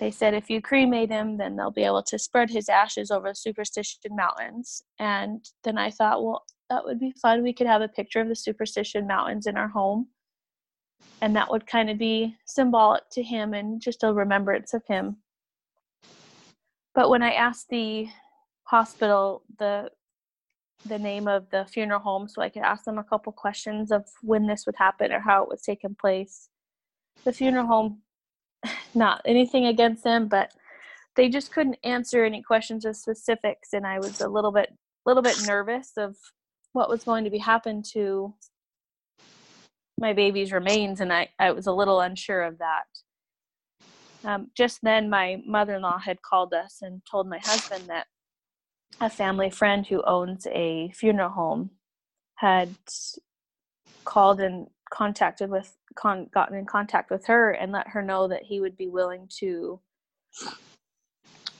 they 0.00 0.10
said 0.10 0.34
if 0.34 0.50
you 0.50 0.60
cremate 0.60 1.10
him, 1.10 1.36
then 1.36 1.54
they'll 1.54 1.70
be 1.70 1.84
able 1.84 2.02
to 2.04 2.18
spread 2.18 2.50
his 2.50 2.68
ashes 2.68 3.10
over 3.10 3.28
the 3.28 3.34
Superstition 3.34 4.00
Mountains. 4.10 4.82
And 4.98 5.44
then 5.62 5.78
I 5.78 5.90
thought, 5.90 6.24
well, 6.24 6.44
that 6.70 6.84
would 6.84 7.00
be 7.00 7.12
fun. 7.12 7.42
We 7.42 7.52
could 7.52 7.66
have 7.66 7.82
a 7.82 7.88
picture 7.88 8.20
of 8.20 8.28
the 8.28 8.36
Superstition 8.36 9.06
Mountains 9.06 9.46
in 9.46 9.56
our 9.56 9.68
home. 9.68 10.08
And 11.20 11.34
that 11.36 11.50
would 11.50 11.66
kind 11.66 11.90
of 11.90 11.98
be 11.98 12.36
symbolic 12.46 13.08
to 13.12 13.22
him 13.22 13.54
and 13.54 13.80
just 13.80 14.04
a 14.04 14.12
remembrance 14.12 14.74
of 14.74 14.82
him. 14.86 15.16
But 16.94 17.10
when 17.10 17.22
I 17.22 17.32
asked 17.32 17.68
the 17.70 18.08
hospital 18.64 19.42
the 19.58 19.90
the 20.86 20.98
name 20.98 21.26
of 21.26 21.50
the 21.50 21.66
funeral 21.66 21.98
home 21.98 22.28
so 22.28 22.40
I 22.40 22.48
could 22.48 22.62
ask 22.62 22.84
them 22.84 22.98
a 22.98 23.04
couple 23.04 23.32
questions 23.32 23.90
of 23.90 24.04
when 24.22 24.46
this 24.46 24.64
would 24.64 24.76
happen 24.76 25.12
or 25.12 25.18
how 25.18 25.42
it 25.42 25.48
was 25.48 25.62
taking 25.62 25.94
place. 25.94 26.48
The 27.24 27.32
funeral 27.32 27.66
home, 27.66 28.02
not 28.94 29.22
anything 29.24 29.66
against 29.66 30.04
them, 30.04 30.28
but 30.28 30.52
they 31.16 31.28
just 31.28 31.52
couldn't 31.52 31.78
answer 31.82 32.24
any 32.24 32.42
questions 32.42 32.84
of 32.84 32.96
specifics, 32.96 33.72
and 33.72 33.84
I 33.84 33.98
was 33.98 34.20
a 34.20 34.28
little 34.28 34.52
bit, 34.52 34.72
little 35.04 35.22
bit 35.22 35.36
nervous 35.46 35.92
of 35.96 36.14
what 36.72 36.88
was 36.88 37.04
going 37.04 37.24
to 37.24 37.30
be 37.30 37.38
happen 37.38 37.82
to 37.92 38.34
my 39.98 40.12
baby's 40.12 40.52
remains, 40.52 41.00
and 41.00 41.12
I, 41.12 41.28
I 41.38 41.50
was 41.50 41.66
a 41.66 41.72
little 41.72 42.00
unsure 42.00 42.42
of 42.42 42.58
that. 42.58 42.84
Um, 44.24 44.50
just 44.56 44.78
then, 44.82 45.10
my 45.10 45.42
mother-in-law 45.46 45.98
had 45.98 46.22
called 46.22 46.54
us 46.54 46.78
and 46.82 47.02
told 47.10 47.28
my 47.28 47.38
husband 47.38 47.88
that 47.88 48.06
a 49.00 49.10
family 49.10 49.50
friend 49.50 49.86
who 49.86 50.02
owns 50.04 50.46
a 50.52 50.90
funeral 50.94 51.30
home 51.30 51.70
had 52.36 52.74
called 54.04 54.40
and 54.40 54.68
contacted 54.90 55.50
with 55.50 55.76
con- 55.94 56.28
gotten 56.32 56.56
in 56.56 56.66
contact 56.66 57.10
with 57.10 57.26
her 57.26 57.50
and 57.50 57.72
let 57.72 57.88
her 57.88 58.02
know 58.02 58.28
that 58.28 58.42
he 58.44 58.60
would 58.60 58.76
be 58.76 58.88
willing 58.88 59.28
to 59.38 59.80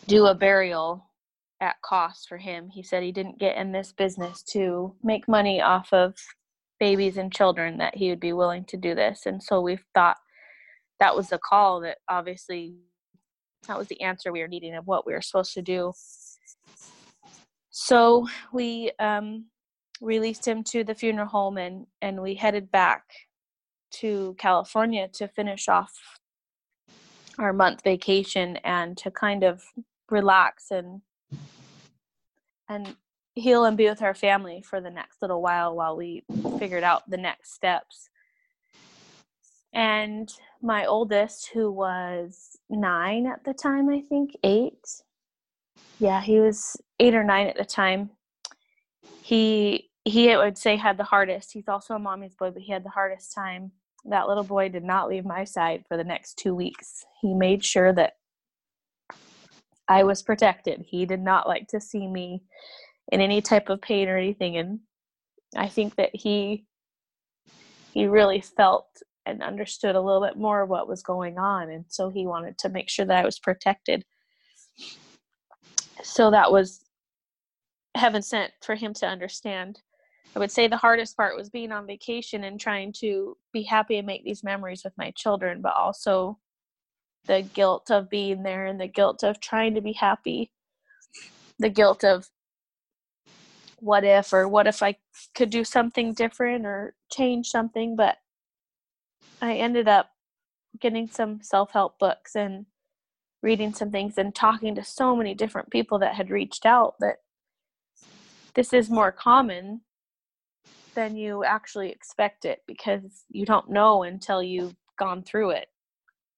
do 0.07 0.27
a 0.27 0.35
burial 0.35 1.08
at 1.61 1.77
cost 1.85 2.29
for 2.29 2.38
him. 2.38 2.68
He 2.68 2.83
said 2.83 3.03
he 3.03 3.12
didn't 3.12 3.38
get 3.38 3.57
in 3.57 3.73
this 3.73 3.92
business 3.92 4.42
to 4.53 4.94
make 5.03 5.29
money 5.29 5.61
off 5.61 5.92
of 5.92 6.14
babies 6.79 7.16
and 7.16 7.33
children 7.33 7.79
that 7.79 7.97
he 7.97 8.11
would 8.11 8.21
be 8.21 8.33
willing 8.33 8.64
to 8.66 8.77
do 8.77 8.94
this. 8.94 9.27
And 9.27 9.42
so 9.42 9.61
we 9.61 9.79
thought 9.94 10.16
that 11.01 11.16
was 11.16 11.29
the 11.29 11.38
call 11.38 11.81
that 11.81 11.99
obviously 12.09 12.77
that 13.66 13.79
was 13.79 13.88
the 13.88 14.01
answer 14.01 14.33
we 14.33 14.40
were 14.40 14.49
needing 14.49 14.75
of 14.75 14.87
what 14.87 15.07
we 15.07 15.12
were 15.12 15.21
supposed 15.21 15.53
to 15.55 15.62
do 15.62 15.92
so 17.81 18.27
we 18.53 18.90
um, 18.99 19.44
released 20.01 20.47
him 20.47 20.64
to 20.64 20.83
the 20.83 20.97
funeral 20.97 21.29
home 21.29 21.59
and, 21.59 21.87
and 22.03 22.21
we 22.21 22.35
headed 22.35 22.73
back 22.73 23.05
to 23.92 24.35
California 24.37 25.09
to 25.14 25.29
finish 25.29 25.68
off 25.68 25.92
our 27.38 27.53
month 27.53 27.83
vacation 27.85 28.57
and 28.64 28.97
to 28.99 29.12
kind 29.12 29.44
of 29.44 29.62
relax 30.11 30.73
and 30.73 31.01
and 32.69 32.97
heal 33.35 33.64
and 33.64 33.77
be 33.77 33.88
with 33.88 34.03
our 34.03 34.14
family 34.14 34.62
for 34.62 34.81
the 34.81 34.91
next 34.91 35.23
little 35.23 35.41
while 35.41 35.75
while 35.75 35.97
we 35.97 36.25
figured 36.59 36.83
out 36.83 37.09
the 37.09 37.17
next 37.17 37.55
steps. 37.55 38.11
And 39.73 40.33
my 40.62 40.87
oldest, 40.87 41.51
who 41.53 41.71
was 41.71 42.59
nine 42.69 43.27
at 43.27 43.45
the 43.45 43.55
time, 43.55 43.88
I 43.88 44.01
think, 44.01 44.33
eight, 44.43 45.03
yeah, 45.99 46.21
he 46.21 46.41
was 46.41 46.77
eight 47.01 47.14
or 47.14 47.25
nine 47.25 47.49
at 47.49 47.57
the 47.57 47.64
time. 47.64 48.11
He 49.23 49.91
he 50.05 50.33
I 50.33 50.38
would 50.38 50.59
say 50.59 50.77
had 50.77 50.97
the 50.97 51.05
hardest. 51.05 51.53
He's 51.53 51.69
also 51.69 51.95
a 51.95 51.99
mommy's 51.99 52.35
boy, 52.35 52.51
but 52.51 52.62
he 52.62 52.73
had 52.73 52.85
the 52.85 52.91
hardest 52.91 53.35
time. 53.35 53.73
That 54.05 54.29
little 54.29 54.45
boy 54.45 54.69
did 54.69 54.85
not 54.85 55.09
leave 55.09 55.25
my 55.25 55.45
side 55.45 55.85
for 55.88 55.97
the 55.97 56.05
next 56.05 56.38
two 56.38 56.55
weeks. 56.55 57.05
He 57.21 57.35
made 57.35 57.64
sure 57.64 57.93
that 57.93 58.14
I 59.88 60.05
was 60.05 60.22
protected. 60.22 60.85
He 60.87 61.07
did 61.07 61.20
not 61.20 61.48
like 61.48 61.68
to 61.68 61.81
see 61.81 62.07
me 62.07 62.42
in 63.11 63.20
any 63.20 63.40
type 63.40 63.70
of 63.70 63.81
pain 63.81 64.09
or 64.09 64.16
anything, 64.16 64.57
and 64.57 64.81
I 65.57 65.68
think 65.68 65.96
that 65.96 66.11
he 66.14 66.66
he 67.92 68.07
really 68.07 68.40
felt 68.40 68.87
and 69.24 69.42
understood 69.42 69.96
a 69.96 70.01
little 70.01 70.20
bit 70.20 70.37
more 70.37 70.64
what 70.64 70.88
was 70.88 71.03
going 71.03 71.38
on, 71.38 71.70
and 71.70 71.85
so 71.88 72.11
he 72.11 72.27
wanted 72.27 72.59
to 72.59 72.68
make 72.68 72.88
sure 72.88 73.07
that 73.07 73.22
I 73.22 73.24
was 73.24 73.38
protected 73.38 74.05
so 76.03 76.31
that 76.31 76.53
was 76.53 76.85
heaven 77.94 78.22
sent 78.22 78.53
for 78.62 78.74
him 78.74 78.94
to 78.94 79.07
understand. 79.07 79.81
I 80.37 80.38
would 80.38 80.51
say 80.51 80.68
the 80.68 80.77
hardest 80.77 81.16
part 81.16 81.37
was 81.37 81.51
being 81.51 81.72
on 81.72 81.87
vacation 81.87 82.44
and 82.44 82.61
trying 82.61 82.92
to 83.01 83.37
be 83.53 83.62
happy 83.62 83.96
and 83.96 84.07
make 84.07 84.24
these 84.24 84.44
memories 84.44 84.83
with 84.85 84.92
my 84.96 85.11
children, 85.16 85.61
but 85.62 85.74
also 85.74 86.38
the 87.26 87.42
guilt 87.42 87.90
of 87.90 88.09
being 88.09 88.42
there 88.42 88.66
and 88.66 88.81
the 88.81 88.87
guilt 88.87 89.22
of 89.22 89.40
trying 89.40 89.74
to 89.74 89.81
be 89.81 89.92
happy, 89.92 90.50
the 91.59 91.68
guilt 91.68 92.04
of 92.04 92.28
what 93.81 94.04
if 94.04 94.33
or 94.33 94.48
what 94.48 94.66
if 94.66 94.83
I 94.83 94.96
could 95.35 95.50
do 95.50 95.64
something 95.64 96.14
different 96.14 96.66
or 96.66 96.94
change 97.12 97.48
something. 97.48 97.96
But 97.96 98.16
I 99.40 99.54
ended 99.54 99.88
up 99.88 100.11
getting 100.81 101.09
some 101.09 101.40
self 101.42 101.72
help 101.72 101.98
books 101.98 102.35
and 102.35 102.66
reading 103.42 103.72
some 103.72 103.90
things 103.90 104.18
and 104.18 104.35
talking 104.35 104.74
to 104.74 104.85
so 104.85 105.14
many 105.14 105.35
different 105.35 105.70
people 105.70 105.98
that 106.00 106.14
had 106.14 106.31
reached 106.31 106.66
out 106.66 106.94
that 107.00 107.16
this 108.54 108.72
is 108.72 108.90
more 108.90 109.12
common 109.12 109.81
than 110.94 111.16
you 111.16 111.44
actually 111.44 111.90
expect 111.90 112.44
it 112.44 112.62
because 112.66 113.24
you 113.31 113.46
don't 113.46 113.70
know 113.70 114.02
until 114.02 114.42
you've 114.42 114.74
gone 114.98 115.22
through 115.22 115.50
it. 115.50 115.68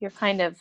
You're 0.00 0.10
kind 0.10 0.40
of, 0.40 0.58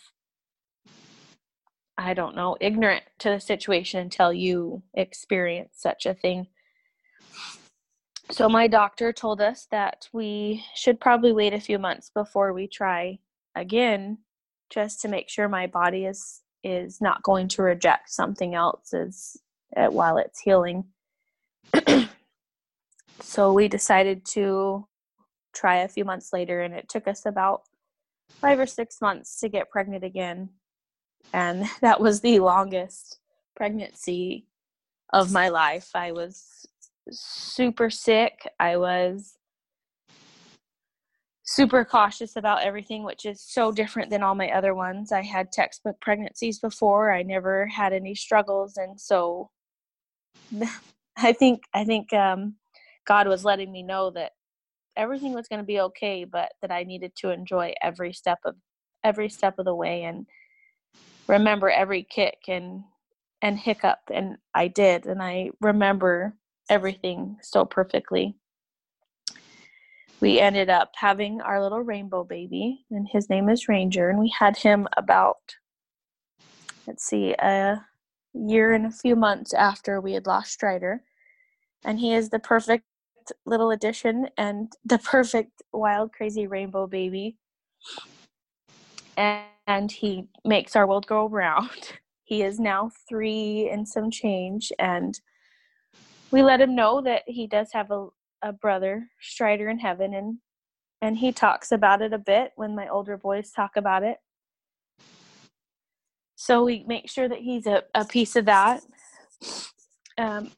I 1.98 2.14
don't 2.14 2.36
know, 2.36 2.58
ignorant 2.60 3.04
to 3.20 3.30
the 3.30 3.40
situation 3.40 4.02
until 4.02 4.34
you 4.34 4.84
experience 4.94 5.72
such 5.76 6.06
a 6.06 6.14
thing. 6.14 6.48
So, 8.32 8.48
my 8.48 8.68
doctor 8.68 9.12
told 9.12 9.42
us 9.42 9.68
that 9.72 10.08
we 10.14 10.64
should 10.76 11.00
probably 11.00 11.34
wait 11.34 11.54
a 11.54 11.60
few 11.60 11.80
months 11.80 12.12
before 12.14 12.54
we 12.54 12.68
try 12.68 13.20
again 13.56 14.20
just 14.70 15.02
to 15.02 15.08
make 15.08 15.30
sure 15.30 15.50
my 15.50 15.66
body 15.66 16.06
is 16.06 16.42
is 16.64 17.02
not 17.02 17.24
going 17.24 17.48
to 17.48 17.64
reject 17.64 18.10
something 18.10 18.54
else 18.54 18.94
as 18.94 19.38
uh, 19.76 19.88
while 19.88 20.18
it's 20.18 20.40
healing. 20.40 20.84
so 23.22 23.54
we 23.54 23.68
decided 23.68 24.26
to 24.26 24.86
try 25.54 25.78
a 25.78 25.88
few 25.88 26.06
months 26.06 26.32
later 26.34 26.62
and 26.62 26.74
it 26.74 26.90
took 26.90 27.08
us 27.08 27.26
about 27.26 27.64
5 28.42 28.60
or 28.60 28.66
6 28.66 29.02
months 29.02 29.40
to 29.40 29.50
get 29.50 29.70
pregnant 29.70 30.04
again 30.04 30.50
and 31.34 31.66
that 31.82 32.00
was 32.00 32.22
the 32.22 32.40
longest 32.40 33.20
pregnancy 33.56 34.48
of 35.12 35.32
my 35.32 35.50
life. 35.50 35.90
I 35.96 36.12
was 36.12 36.66
super 37.10 37.90
sick. 37.90 38.48
I 38.60 38.78
was 38.78 39.36
super 41.44 41.84
cautious 41.84 42.36
about 42.36 42.62
everything, 42.62 43.04
which 43.04 43.26
is 43.26 43.42
so 43.42 43.72
different 43.72 44.12
than 44.12 44.22
all 44.22 44.36
my 44.36 44.52
other 44.52 44.76
ones. 44.76 45.12
I 45.12 45.24
had 45.24 45.52
textbook 45.52 46.00
pregnancies 46.00 46.60
before. 46.60 47.12
I 47.12 47.24
never 47.24 47.66
had 47.68 47.92
any 47.92 48.14
struggles, 48.14 48.78
and 48.78 49.00
so 49.00 49.50
I 51.18 51.34
think 51.34 51.64
I 51.74 51.84
think 51.84 52.14
um, 52.14 52.56
God 53.08 53.28
was 53.28 53.44
letting 53.44 53.72
me 53.72 53.82
know 53.82 54.12
that 54.12 54.34
everything 54.96 55.34
was 55.34 55.48
going 55.48 55.60
to 55.60 55.66
be 55.66 55.80
okay, 55.80 56.26
but 56.26 56.52
that 56.62 56.72
I 56.72 56.84
needed 56.84 57.16
to 57.18 57.32
enjoy 57.32 57.74
every 57.82 58.14
step 58.14 58.40
of 58.46 58.56
every 59.04 59.30
step 59.30 59.58
of 59.60 59.66
the 59.66 59.76
way 59.76 60.04
and 60.04 60.26
remember 61.28 61.70
every 61.70 62.04
kick 62.04 62.38
and 62.48 62.84
and 63.42 63.58
hiccup 63.58 64.00
and 64.12 64.38
I 64.54 64.68
did 64.68 65.06
and 65.06 65.22
I 65.22 65.52
remember 65.62 66.36
everything 66.70 67.38
so 67.42 67.64
perfectly. 67.64 68.36
We 70.20 70.42
ended 70.42 70.70
up 70.70 70.92
having 70.96 71.40
our 71.40 71.64
little 71.64 71.80
rainbow 71.80 72.26
baby 72.26 72.86
and 72.92 73.08
his 73.10 73.30
name 73.30 73.48
is 73.48 73.70
Ranger 73.70 74.10
and 74.10 74.20
we 74.20 74.34
had 74.38 74.58
him 74.58 74.88
about 74.98 75.56
let's 76.86 77.06
see 77.06 77.34
a 77.40 77.86
year 78.34 78.74
and 78.74 78.86
a 78.86 78.92
few 78.92 79.16
months 79.16 79.54
after 79.54 80.02
we 80.02 80.14
had 80.14 80.28
lost 80.28 80.52
Strider 80.52 81.04
and 81.86 82.00
he 82.00 82.14
is 82.14 82.30
the 82.30 82.40
perfect 82.40 82.84
little 83.46 83.72
addition 83.72 84.28
and 84.38 84.72
the 84.86 84.98
perfect 85.14 85.62
wild 85.74 86.14
crazy 86.14 86.48
rainbow 86.48 86.88
baby. 86.88 87.38
And, 89.18 89.46
and 89.68 89.92
he 89.92 90.28
makes 90.46 90.76
our 90.76 90.88
world 90.88 91.08
go 91.08 91.28
round. 91.28 91.70
He 92.24 92.44
is 92.44 92.60
now 92.60 92.92
three 93.10 93.68
and 93.72 93.88
some 93.88 94.12
change 94.12 94.72
and 94.78 95.20
we 96.30 96.44
let 96.44 96.62
him 96.62 96.76
know 96.76 97.02
that 97.02 97.24
he 97.26 97.48
does 97.48 97.70
have 97.74 97.90
a, 97.90 98.10
a 98.44 98.54
brother 98.54 99.10
strider 99.20 99.68
in 99.68 99.80
heaven 99.80 100.14
and 100.14 100.38
and 101.02 101.18
he 101.18 101.32
talks 101.32 101.72
about 101.72 102.02
it 102.02 102.14
a 102.14 102.18
bit 102.18 102.52
when 102.56 102.76
my 102.76 102.88
older 102.88 103.18
boys 103.18 103.52
talk 103.52 103.78
about 103.78 104.04
it. 104.04 104.18
So 106.36 106.66
we 106.66 106.84
make 106.88 107.10
sure 107.10 107.30
that 107.30 107.40
he's 107.40 107.66
a, 107.66 107.84
a 107.96 108.04
piece 108.04 108.36
of 108.36 108.46
that. 108.46 108.82
Um, 110.18 110.52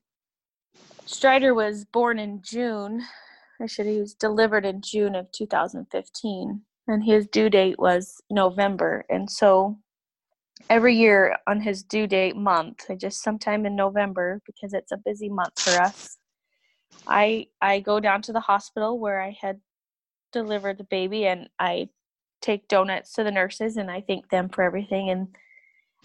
Strider 1.06 1.54
was 1.54 1.86
born 1.86 2.20
in 2.20 2.42
June. 2.42 3.02
I 3.60 3.64
Actually, 3.64 3.96
he 3.96 4.00
was 4.00 4.14
delivered 4.14 4.66
in 4.66 4.82
June 4.82 5.16
of 5.16 5.32
2015, 5.32 6.62
and 6.88 7.04
his 7.04 7.28
due 7.28 7.50
date 7.50 7.78
was 7.78 8.22
November. 8.30 9.06
And 9.10 9.30
so 9.30 9.78
every 10.70 10.96
year 10.96 11.38
on 11.48 11.62
his 11.62 11.84
due 11.84 12.08
date 12.08 12.36
month, 12.36 12.86
just 12.98 13.22
sometime 13.22 13.66
in 13.66 13.76
November, 13.76 14.42
because 14.46 14.74
it's 14.74 14.92
a 14.92 14.98
busy 14.98 15.30
month 15.30 15.60
for 15.60 15.80
us, 15.82 16.18
I 17.08 17.48
I 17.62 17.80
go 17.80 18.00
down 18.00 18.22
to 18.24 18.34
the 18.34 18.40
hospital 18.40 19.00
where 19.00 19.22
I 19.22 19.38
had 19.40 19.60
delivered 20.32 20.78
the 20.78 20.86
baby, 20.86 21.26
and 21.26 21.50
I 21.60 21.90
take 22.42 22.68
donuts 22.68 23.14
to 23.14 23.24
the 23.24 23.32
nurses, 23.32 23.78
and 23.78 23.92
I 23.92 24.02
thank 24.02 24.30
them 24.30 24.50
for 24.50 24.64
everything. 24.64 25.10
And 25.10 25.36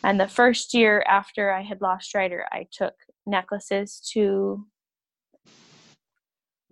and 0.04 0.20
the 0.20 0.28
first 0.28 0.74
year 0.74 1.02
after 1.08 1.50
I 1.50 1.62
had 1.62 1.80
lost 1.80 2.08
Strider, 2.08 2.46
I 2.52 2.66
took 2.70 2.94
necklaces 3.26 4.00
to 4.12 4.66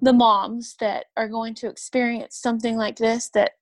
the 0.05 0.13
moms 0.13 0.77
that 0.81 1.07
are 1.17 1.29
going 1.29 1.55
to 1.55 1.69
experience 1.69 2.37
something 2.37 2.77
like 2.77 2.97
this 2.97 3.31
that 3.31 3.53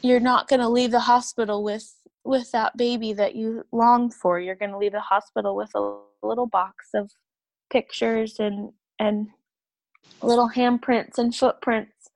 you're 0.00 0.20
not 0.20 0.48
going 0.48 0.60
to 0.60 0.68
leave 0.68 0.90
the 0.90 1.00
hospital 1.00 1.64
with 1.64 1.92
with 2.24 2.50
that 2.52 2.74
baby 2.76 3.12
that 3.12 3.34
you 3.34 3.64
long 3.70 4.10
for. 4.10 4.40
You're 4.40 4.54
going 4.54 4.70
to 4.70 4.78
leave 4.78 4.92
the 4.92 5.00
hospital 5.00 5.54
with 5.54 5.70
a 5.74 5.98
little 6.22 6.46
box 6.46 6.88
of 6.94 7.10
pictures 7.70 8.36
and 8.38 8.72
and 8.98 9.28
little 10.22 10.48
handprints 10.48 11.18
and 11.18 11.34
footprints 11.34 12.10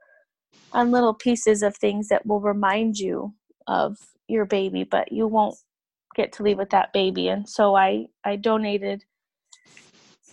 and 0.72 0.92
little 0.92 1.14
pieces 1.14 1.62
of 1.62 1.76
things 1.76 2.08
that 2.08 2.24
will 2.24 2.40
remind 2.40 2.98
you 2.98 3.34
of 3.66 3.96
your 4.28 4.44
baby 4.44 4.84
but 4.84 5.10
you 5.10 5.26
won't 5.26 5.56
get 6.14 6.32
to 6.32 6.42
leave 6.42 6.58
with 6.58 6.70
that 6.70 6.92
baby. 6.92 7.28
And 7.28 7.48
so 7.48 7.74
i 7.74 8.06
i 8.24 8.36
donated 8.36 9.04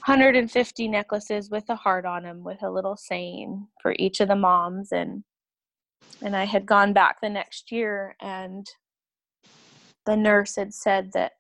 150 0.06 0.88
necklaces 0.88 1.50
with 1.50 1.64
a 1.70 1.76
heart 1.76 2.06
on 2.06 2.24
them 2.24 2.44
with 2.44 2.62
a 2.62 2.70
little 2.70 2.96
saying 2.96 3.68
for 3.82 3.96
each 3.98 4.20
of 4.20 4.28
the 4.28 4.36
moms 4.36 4.92
and 4.92 5.24
and 6.22 6.36
I 6.36 6.44
had 6.44 6.68
gone 6.68 6.94
back 6.94 7.20
the 7.22 7.30
next 7.30 7.72
year 7.72 8.16
and 8.22 8.68
the 10.06 10.16
nurse 10.16 10.56
had 10.56 10.74
said 10.74 11.12
that 11.14 11.32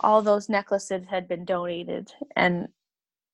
all 0.00 0.22
those 0.22 0.48
necklaces 0.48 1.04
had 1.10 1.28
been 1.28 1.44
donated 1.44 2.10
and 2.34 2.68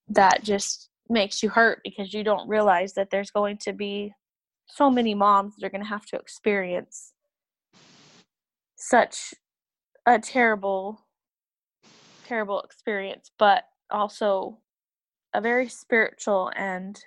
that 0.08 0.42
just 0.42 0.90
makes 1.08 1.40
you 1.42 1.48
hurt 1.48 1.80
because 1.84 2.12
you 2.12 2.24
don't 2.24 2.48
realize 2.48 2.94
that 2.94 3.10
there's 3.10 3.30
going 3.30 3.58
to 3.58 3.72
be 3.72 4.12
so 4.68 4.90
many 4.90 5.14
moms 5.14 5.54
that 5.54 5.66
are 5.66 5.70
going 5.70 5.82
to 5.82 5.88
have 5.88 6.06
to 6.06 6.16
experience 6.16 7.12
such 8.74 9.34
a 10.06 10.18
terrible 10.18 11.06
terrible 12.26 12.60
experience. 12.62 13.30
But 13.38 13.64
also 13.90 14.58
a 15.34 15.40
very 15.40 15.68
spiritual 15.68 16.50
and 16.56 17.02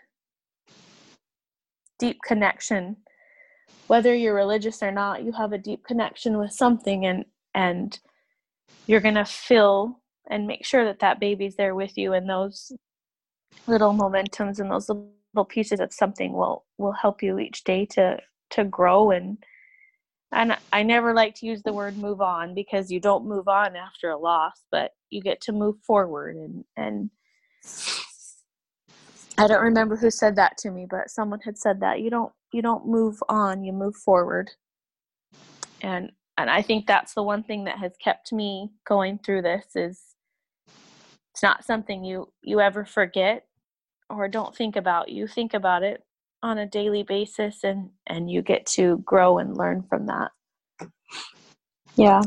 deep 1.97 2.19
connection. 2.25 2.97
Whether 3.87 4.15
you're 4.15 4.35
religious 4.35 4.83
or 4.83 4.91
not 4.91 5.23
you 5.23 5.31
have 5.33 5.53
a 5.53 5.57
deep 5.57 5.83
connection 5.85 6.37
with 6.37 6.51
something 6.51 7.05
and 7.05 7.25
and 7.53 7.99
you're 8.87 9.01
going 9.01 9.15
to 9.15 9.25
feel 9.25 9.99
and 10.29 10.47
make 10.47 10.65
sure 10.65 10.85
that 10.85 10.99
that 10.99 11.19
baby's 11.19 11.55
there 11.55 11.75
with 11.75 11.97
you 11.97 12.13
and 12.13 12.29
those 12.29 12.71
little 13.67 13.93
momentums 13.93 14.59
and 14.59 14.69
those 14.69 14.89
little 14.89 15.45
pieces 15.47 15.79
of 15.79 15.93
something 15.93 16.33
will 16.33 16.65
will 16.77 16.91
help 16.91 17.23
you 17.23 17.39
each 17.39 17.63
day 17.63 17.85
to 17.85 18.17
to 18.51 18.63
grow 18.63 19.11
and 19.11 19.37
and 20.31 20.55
I 20.71 20.83
never 20.83 21.13
like 21.13 21.35
to 21.35 21.45
use 21.45 21.63
the 21.63 21.73
word 21.73 21.97
move 21.97 22.21
on 22.21 22.53
because 22.53 22.91
you 22.91 22.99
don't 22.99 23.25
move 23.25 23.47
on 23.47 23.75
after 23.75 24.11
a 24.11 24.17
loss, 24.17 24.63
but 24.71 24.91
you 25.09 25.21
get 25.21 25.41
to 25.41 25.51
move 25.51 25.75
forward 25.85 26.35
and 26.35 26.63
and 26.77 27.09
I 29.37 29.47
don't 29.47 29.63
remember 29.63 29.95
who 29.95 30.11
said 30.11 30.35
that 30.35 30.57
to 30.59 30.71
me, 30.71 30.85
but 30.89 31.09
someone 31.09 31.39
had 31.39 31.57
said 31.57 31.79
that 31.79 32.01
you 32.01 32.09
don't 32.09 32.33
you 32.51 32.61
don't 32.61 32.85
move 32.85 33.21
on, 33.29 33.63
you 33.63 33.71
move 33.71 33.95
forward. 33.95 34.51
And 35.81 36.11
and 36.37 36.49
I 36.49 36.61
think 36.61 36.87
that's 36.87 37.13
the 37.13 37.23
one 37.23 37.43
thing 37.43 37.63
that 37.65 37.77
has 37.79 37.93
kept 38.03 38.33
me 38.33 38.69
going 38.85 39.19
through 39.19 39.43
this 39.43 39.65
is 39.75 40.01
it's 41.33 41.43
not 41.43 41.63
something 41.63 42.03
you 42.03 42.31
you 42.43 42.59
ever 42.59 42.83
forget 42.83 43.45
or 44.09 44.27
don't 44.27 44.55
think 44.55 44.75
about. 44.75 45.09
You 45.09 45.27
think 45.27 45.53
about 45.53 45.83
it 45.83 46.03
on 46.43 46.57
a 46.57 46.65
daily 46.65 47.03
basis 47.03 47.63
and 47.63 47.89
and 48.07 48.29
you 48.29 48.41
get 48.41 48.65
to 48.65 48.97
grow 48.99 49.37
and 49.37 49.57
learn 49.57 49.83
from 49.89 50.05
that 50.05 50.31
yeah 51.95 52.21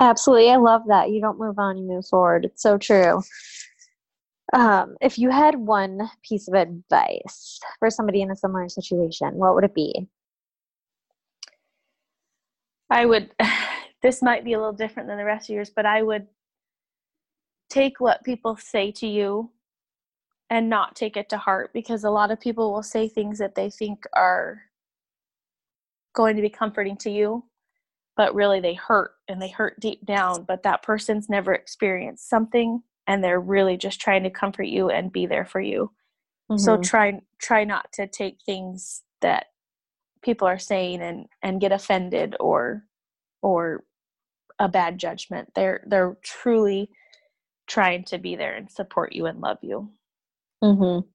absolutely 0.00 0.50
i 0.50 0.56
love 0.56 0.82
that. 0.88 1.10
You 1.10 1.20
don't 1.20 1.38
move 1.38 1.58
on 1.58 1.78
you 1.78 1.86
move 1.86 2.06
forward. 2.06 2.44
It's 2.44 2.62
so 2.62 2.78
true. 2.78 3.22
Um, 4.52 4.96
if 5.00 5.16
you 5.16 5.30
had 5.30 5.54
one 5.54 6.10
piece 6.28 6.48
of 6.48 6.54
advice 6.54 7.60
for 7.78 7.88
somebody 7.88 8.20
in 8.20 8.30
a 8.30 8.36
similar 8.36 8.68
situation 8.68 9.34
what 9.34 9.54
would 9.54 9.64
it 9.64 9.74
be? 9.74 10.08
I 12.90 13.06
would 13.06 13.30
this 14.02 14.22
might 14.22 14.44
be 14.44 14.54
a 14.54 14.58
little 14.58 14.72
different 14.72 15.08
than 15.08 15.18
the 15.18 15.24
rest 15.24 15.50
of 15.50 15.54
yours 15.54 15.70
but 15.74 15.86
i 15.86 16.02
would 16.02 16.26
take 17.68 18.00
what 18.00 18.24
people 18.24 18.56
say 18.56 18.90
to 18.90 19.06
you 19.06 19.50
and 20.50 20.68
not 20.68 20.96
take 20.96 21.16
it 21.16 21.28
to 21.28 21.38
heart 21.38 21.70
because 21.72 22.02
a 22.02 22.10
lot 22.10 22.30
of 22.30 22.40
people 22.40 22.72
will 22.72 22.82
say 22.82 23.08
things 23.08 23.38
that 23.38 23.54
they 23.54 23.70
think 23.70 24.04
are 24.12 24.62
going 26.12 26.34
to 26.34 26.42
be 26.42 26.50
comforting 26.50 26.96
to 26.96 27.10
you 27.10 27.44
but 28.16 28.34
really 28.34 28.60
they 28.60 28.74
hurt 28.74 29.12
and 29.28 29.40
they 29.40 29.48
hurt 29.48 29.78
deep 29.80 30.04
down 30.04 30.44
but 30.44 30.62
that 30.62 30.82
person's 30.82 31.28
never 31.28 31.52
experienced 31.52 32.28
something 32.28 32.82
and 33.06 33.22
they're 33.24 33.40
really 33.40 33.76
just 33.76 34.00
trying 34.00 34.22
to 34.22 34.30
comfort 34.30 34.64
you 34.64 34.90
and 34.90 35.12
be 35.12 35.26
there 35.26 35.44
for 35.44 35.60
you 35.60 35.90
mm-hmm. 36.50 36.58
so 36.58 36.76
try 36.76 37.18
try 37.40 37.64
not 37.64 37.90
to 37.92 38.06
take 38.06 38.38
things 38.44 39.02
that 39.20 39.46
people 40.22 40.46
are 40.46 40.58
saying 40.58 41.00
and 41.00 41.26
and 41.42 41.60
get 41.60 41.72
offended 41.72 42.36
or 42.40 42.84
or 43.42 43.84
a 44.58 44.68
bad 44.68 44.98
judgment 44.98 45.48
they're 45.54 45.82
they're 45.86 46.16
truly 46.22 46.90
trying 47.66 48.04
to 48.04 48.18
be 48.18 48.36
there 48.36 48.54
and 48.54 48.70
support 48.70 49.14
you 49.14 49.26
and 49.26 49.40
love 49.40 49.58
you 49.62 49.90
Mm-hmm. 50.62 51.08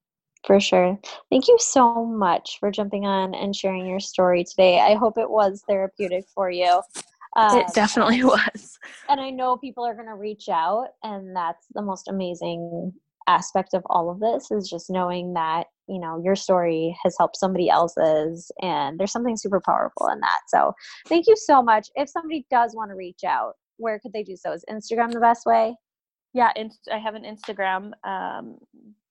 For 0.46 0.60
sure. 0.60 0.96
Thank 1.28 1.48
you 1.48 1.56
so 1.58 2.04
much 2.04 2.58
for 2.60 2.70
jumping 2.70 3.04
on 3.04 3.34
and 3.34 3.54
sharing 3.54 3.84
your 3.84 3.98
story 3.98 4.44
today. 4.44 4.78
I 4.78 4.94
hope 4.94 5.18
it 5.18 5.28
was 5.28 5.64
therapeutic 5.68 6.24
for 6.32 6.50
you. 6.50 6.80
Um, 7.36 7.58
it 7.58 7.66
definitely 7.74 8.22
was. 8.24 8.78
And 9.08 9.20
I 9.20 9.30
know 9.30 9.56
people 9.56 9.84
are 9.84 9.94
going 9.94 10.06
to 10.06 10.14
reach 10.14 10.48
out, 10.48 10.86
and 11.02 11.34
that's 11.34 11.66
the 11.74 11.82
most 11.82 12.06
amazing 12.06 12.92
aspect 13.28 13.74
of 13.74 13.82
all 13.86 14.08
of 14.08 14.20
this 14.20 14.52
is 14.52 14.70
just 14.70 14.88
knowing 14.88 15.34
that 15.34 15.66
you 15.88 15.98
know 15.98 16.20
your 16.22 16.36
story 16.36 16.96
has 17.02 17.16
helped 17.18 17.36
somebody 17.36 17.68
else's 17.68 18.52
and 18.62 19.00
there's 19.00 19.10
something 19.10 19.36
super 19.36 19.60
powerful 19.60 20.06
in 20.12 20.20
that 20.20 20.40
so 20.46 20.72
thank 21.08 21.26
you 21.26 21.34
so 21.36 21.60
much 21.60 21.88
if 21.96 22.08
somebody 22.08 22.46
does 22.52 22.76
want 22.76 22.88
to 22.88 22.94
reach 22.94 23.24
out 23.26 23.54
where 23.78 23.98
could 23.98 24.12
they 24.12 24.22
do 24.22 24.36
so 24.36 24.52
is 24.52 24.64
instagram 24.70 25.10
the 25.10 25.18
best 25.18 25.44
way 25.44 25.74
yeah 26.34 26.52
i 26.92 26.98
have 26.98 27.16
an 27.16 27.24
instagram 27.24 27.90
um, 28.04 28.56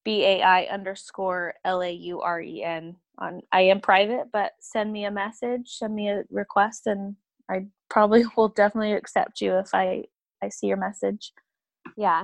B 0.06 0.24
A 0.24 0.42
I 0.42 0.64
underscore 0.66 1.56
L 1.66 1.82
A 1.82 1.92
U 1.92 2.22
R 2.22 2.40
E 2.40 2.64
N. 2.64 2.96
On 3.18 3.42
I 3.52 3.62
am 3.62 3.82
private, 3.82 4.28
but 4.32 4.54
send 4.60 4.94
me 4.94 5.06
a 5.06 5.12
message, 5.12 5.68
send 5.68 5.96
me 5.96 6.10
a 6.10 6.24
request, 6.30 6.88
and 6.88 7.16
I 7.50 7.66
probably 7.90 8.24
will 8.38 8.50
definitely 8.50 8.94
accept 8.94 9.42
you 9.42 9.58
if 9.58 9.74
I 9.74 10.04
I 10.44 10.50
see 10.50 10.68
your 10.68 10.78
message. 10.78 11.34
Yeah, 11.98 12.24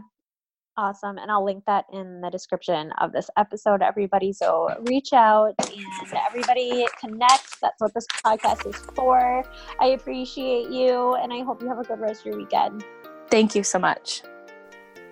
Awesome. 0.78 1.18
And 1.18 1.30
I'll 1.30 1.44
link 1.44 1.64
that 1.68 1.86
in 1.92 2.22
the 2.22 2.30
description 2.30 2.92
of 3.02 3.12
this 3.12 3.30
episode, 3.38 3.82
everybody. 3.82 4.32
So 4.32 4.74
reach 4.88 5.12
out 5.12 5.54
and 5.60 6.14
everybody 6.28 6.88
connect. 7.00 7.60
That's 7.62 7.80
what 7.80 7.94
this 7.94 8.08
podcast 8.26 8.68
is 8.68 8.78
for. 8.96 9.44
I 9.80 9.88
appreciate 9.88 10.70
you 10.70 11.16
and 11.16 11.34
I 11.34 11.44
hope 11.44 11.62
you 11.62 11.68
have 11.68 11.80
a 11.80 11.84
good 11.84 12.00
rest 12.00 12.22
of 12.22 12.28
your 12.28 12.38
weekend. 12.38 12.86
Thank 13.30 13.54
you 13.54 13.64
so 13.64 13.80
much. 13.80 14.24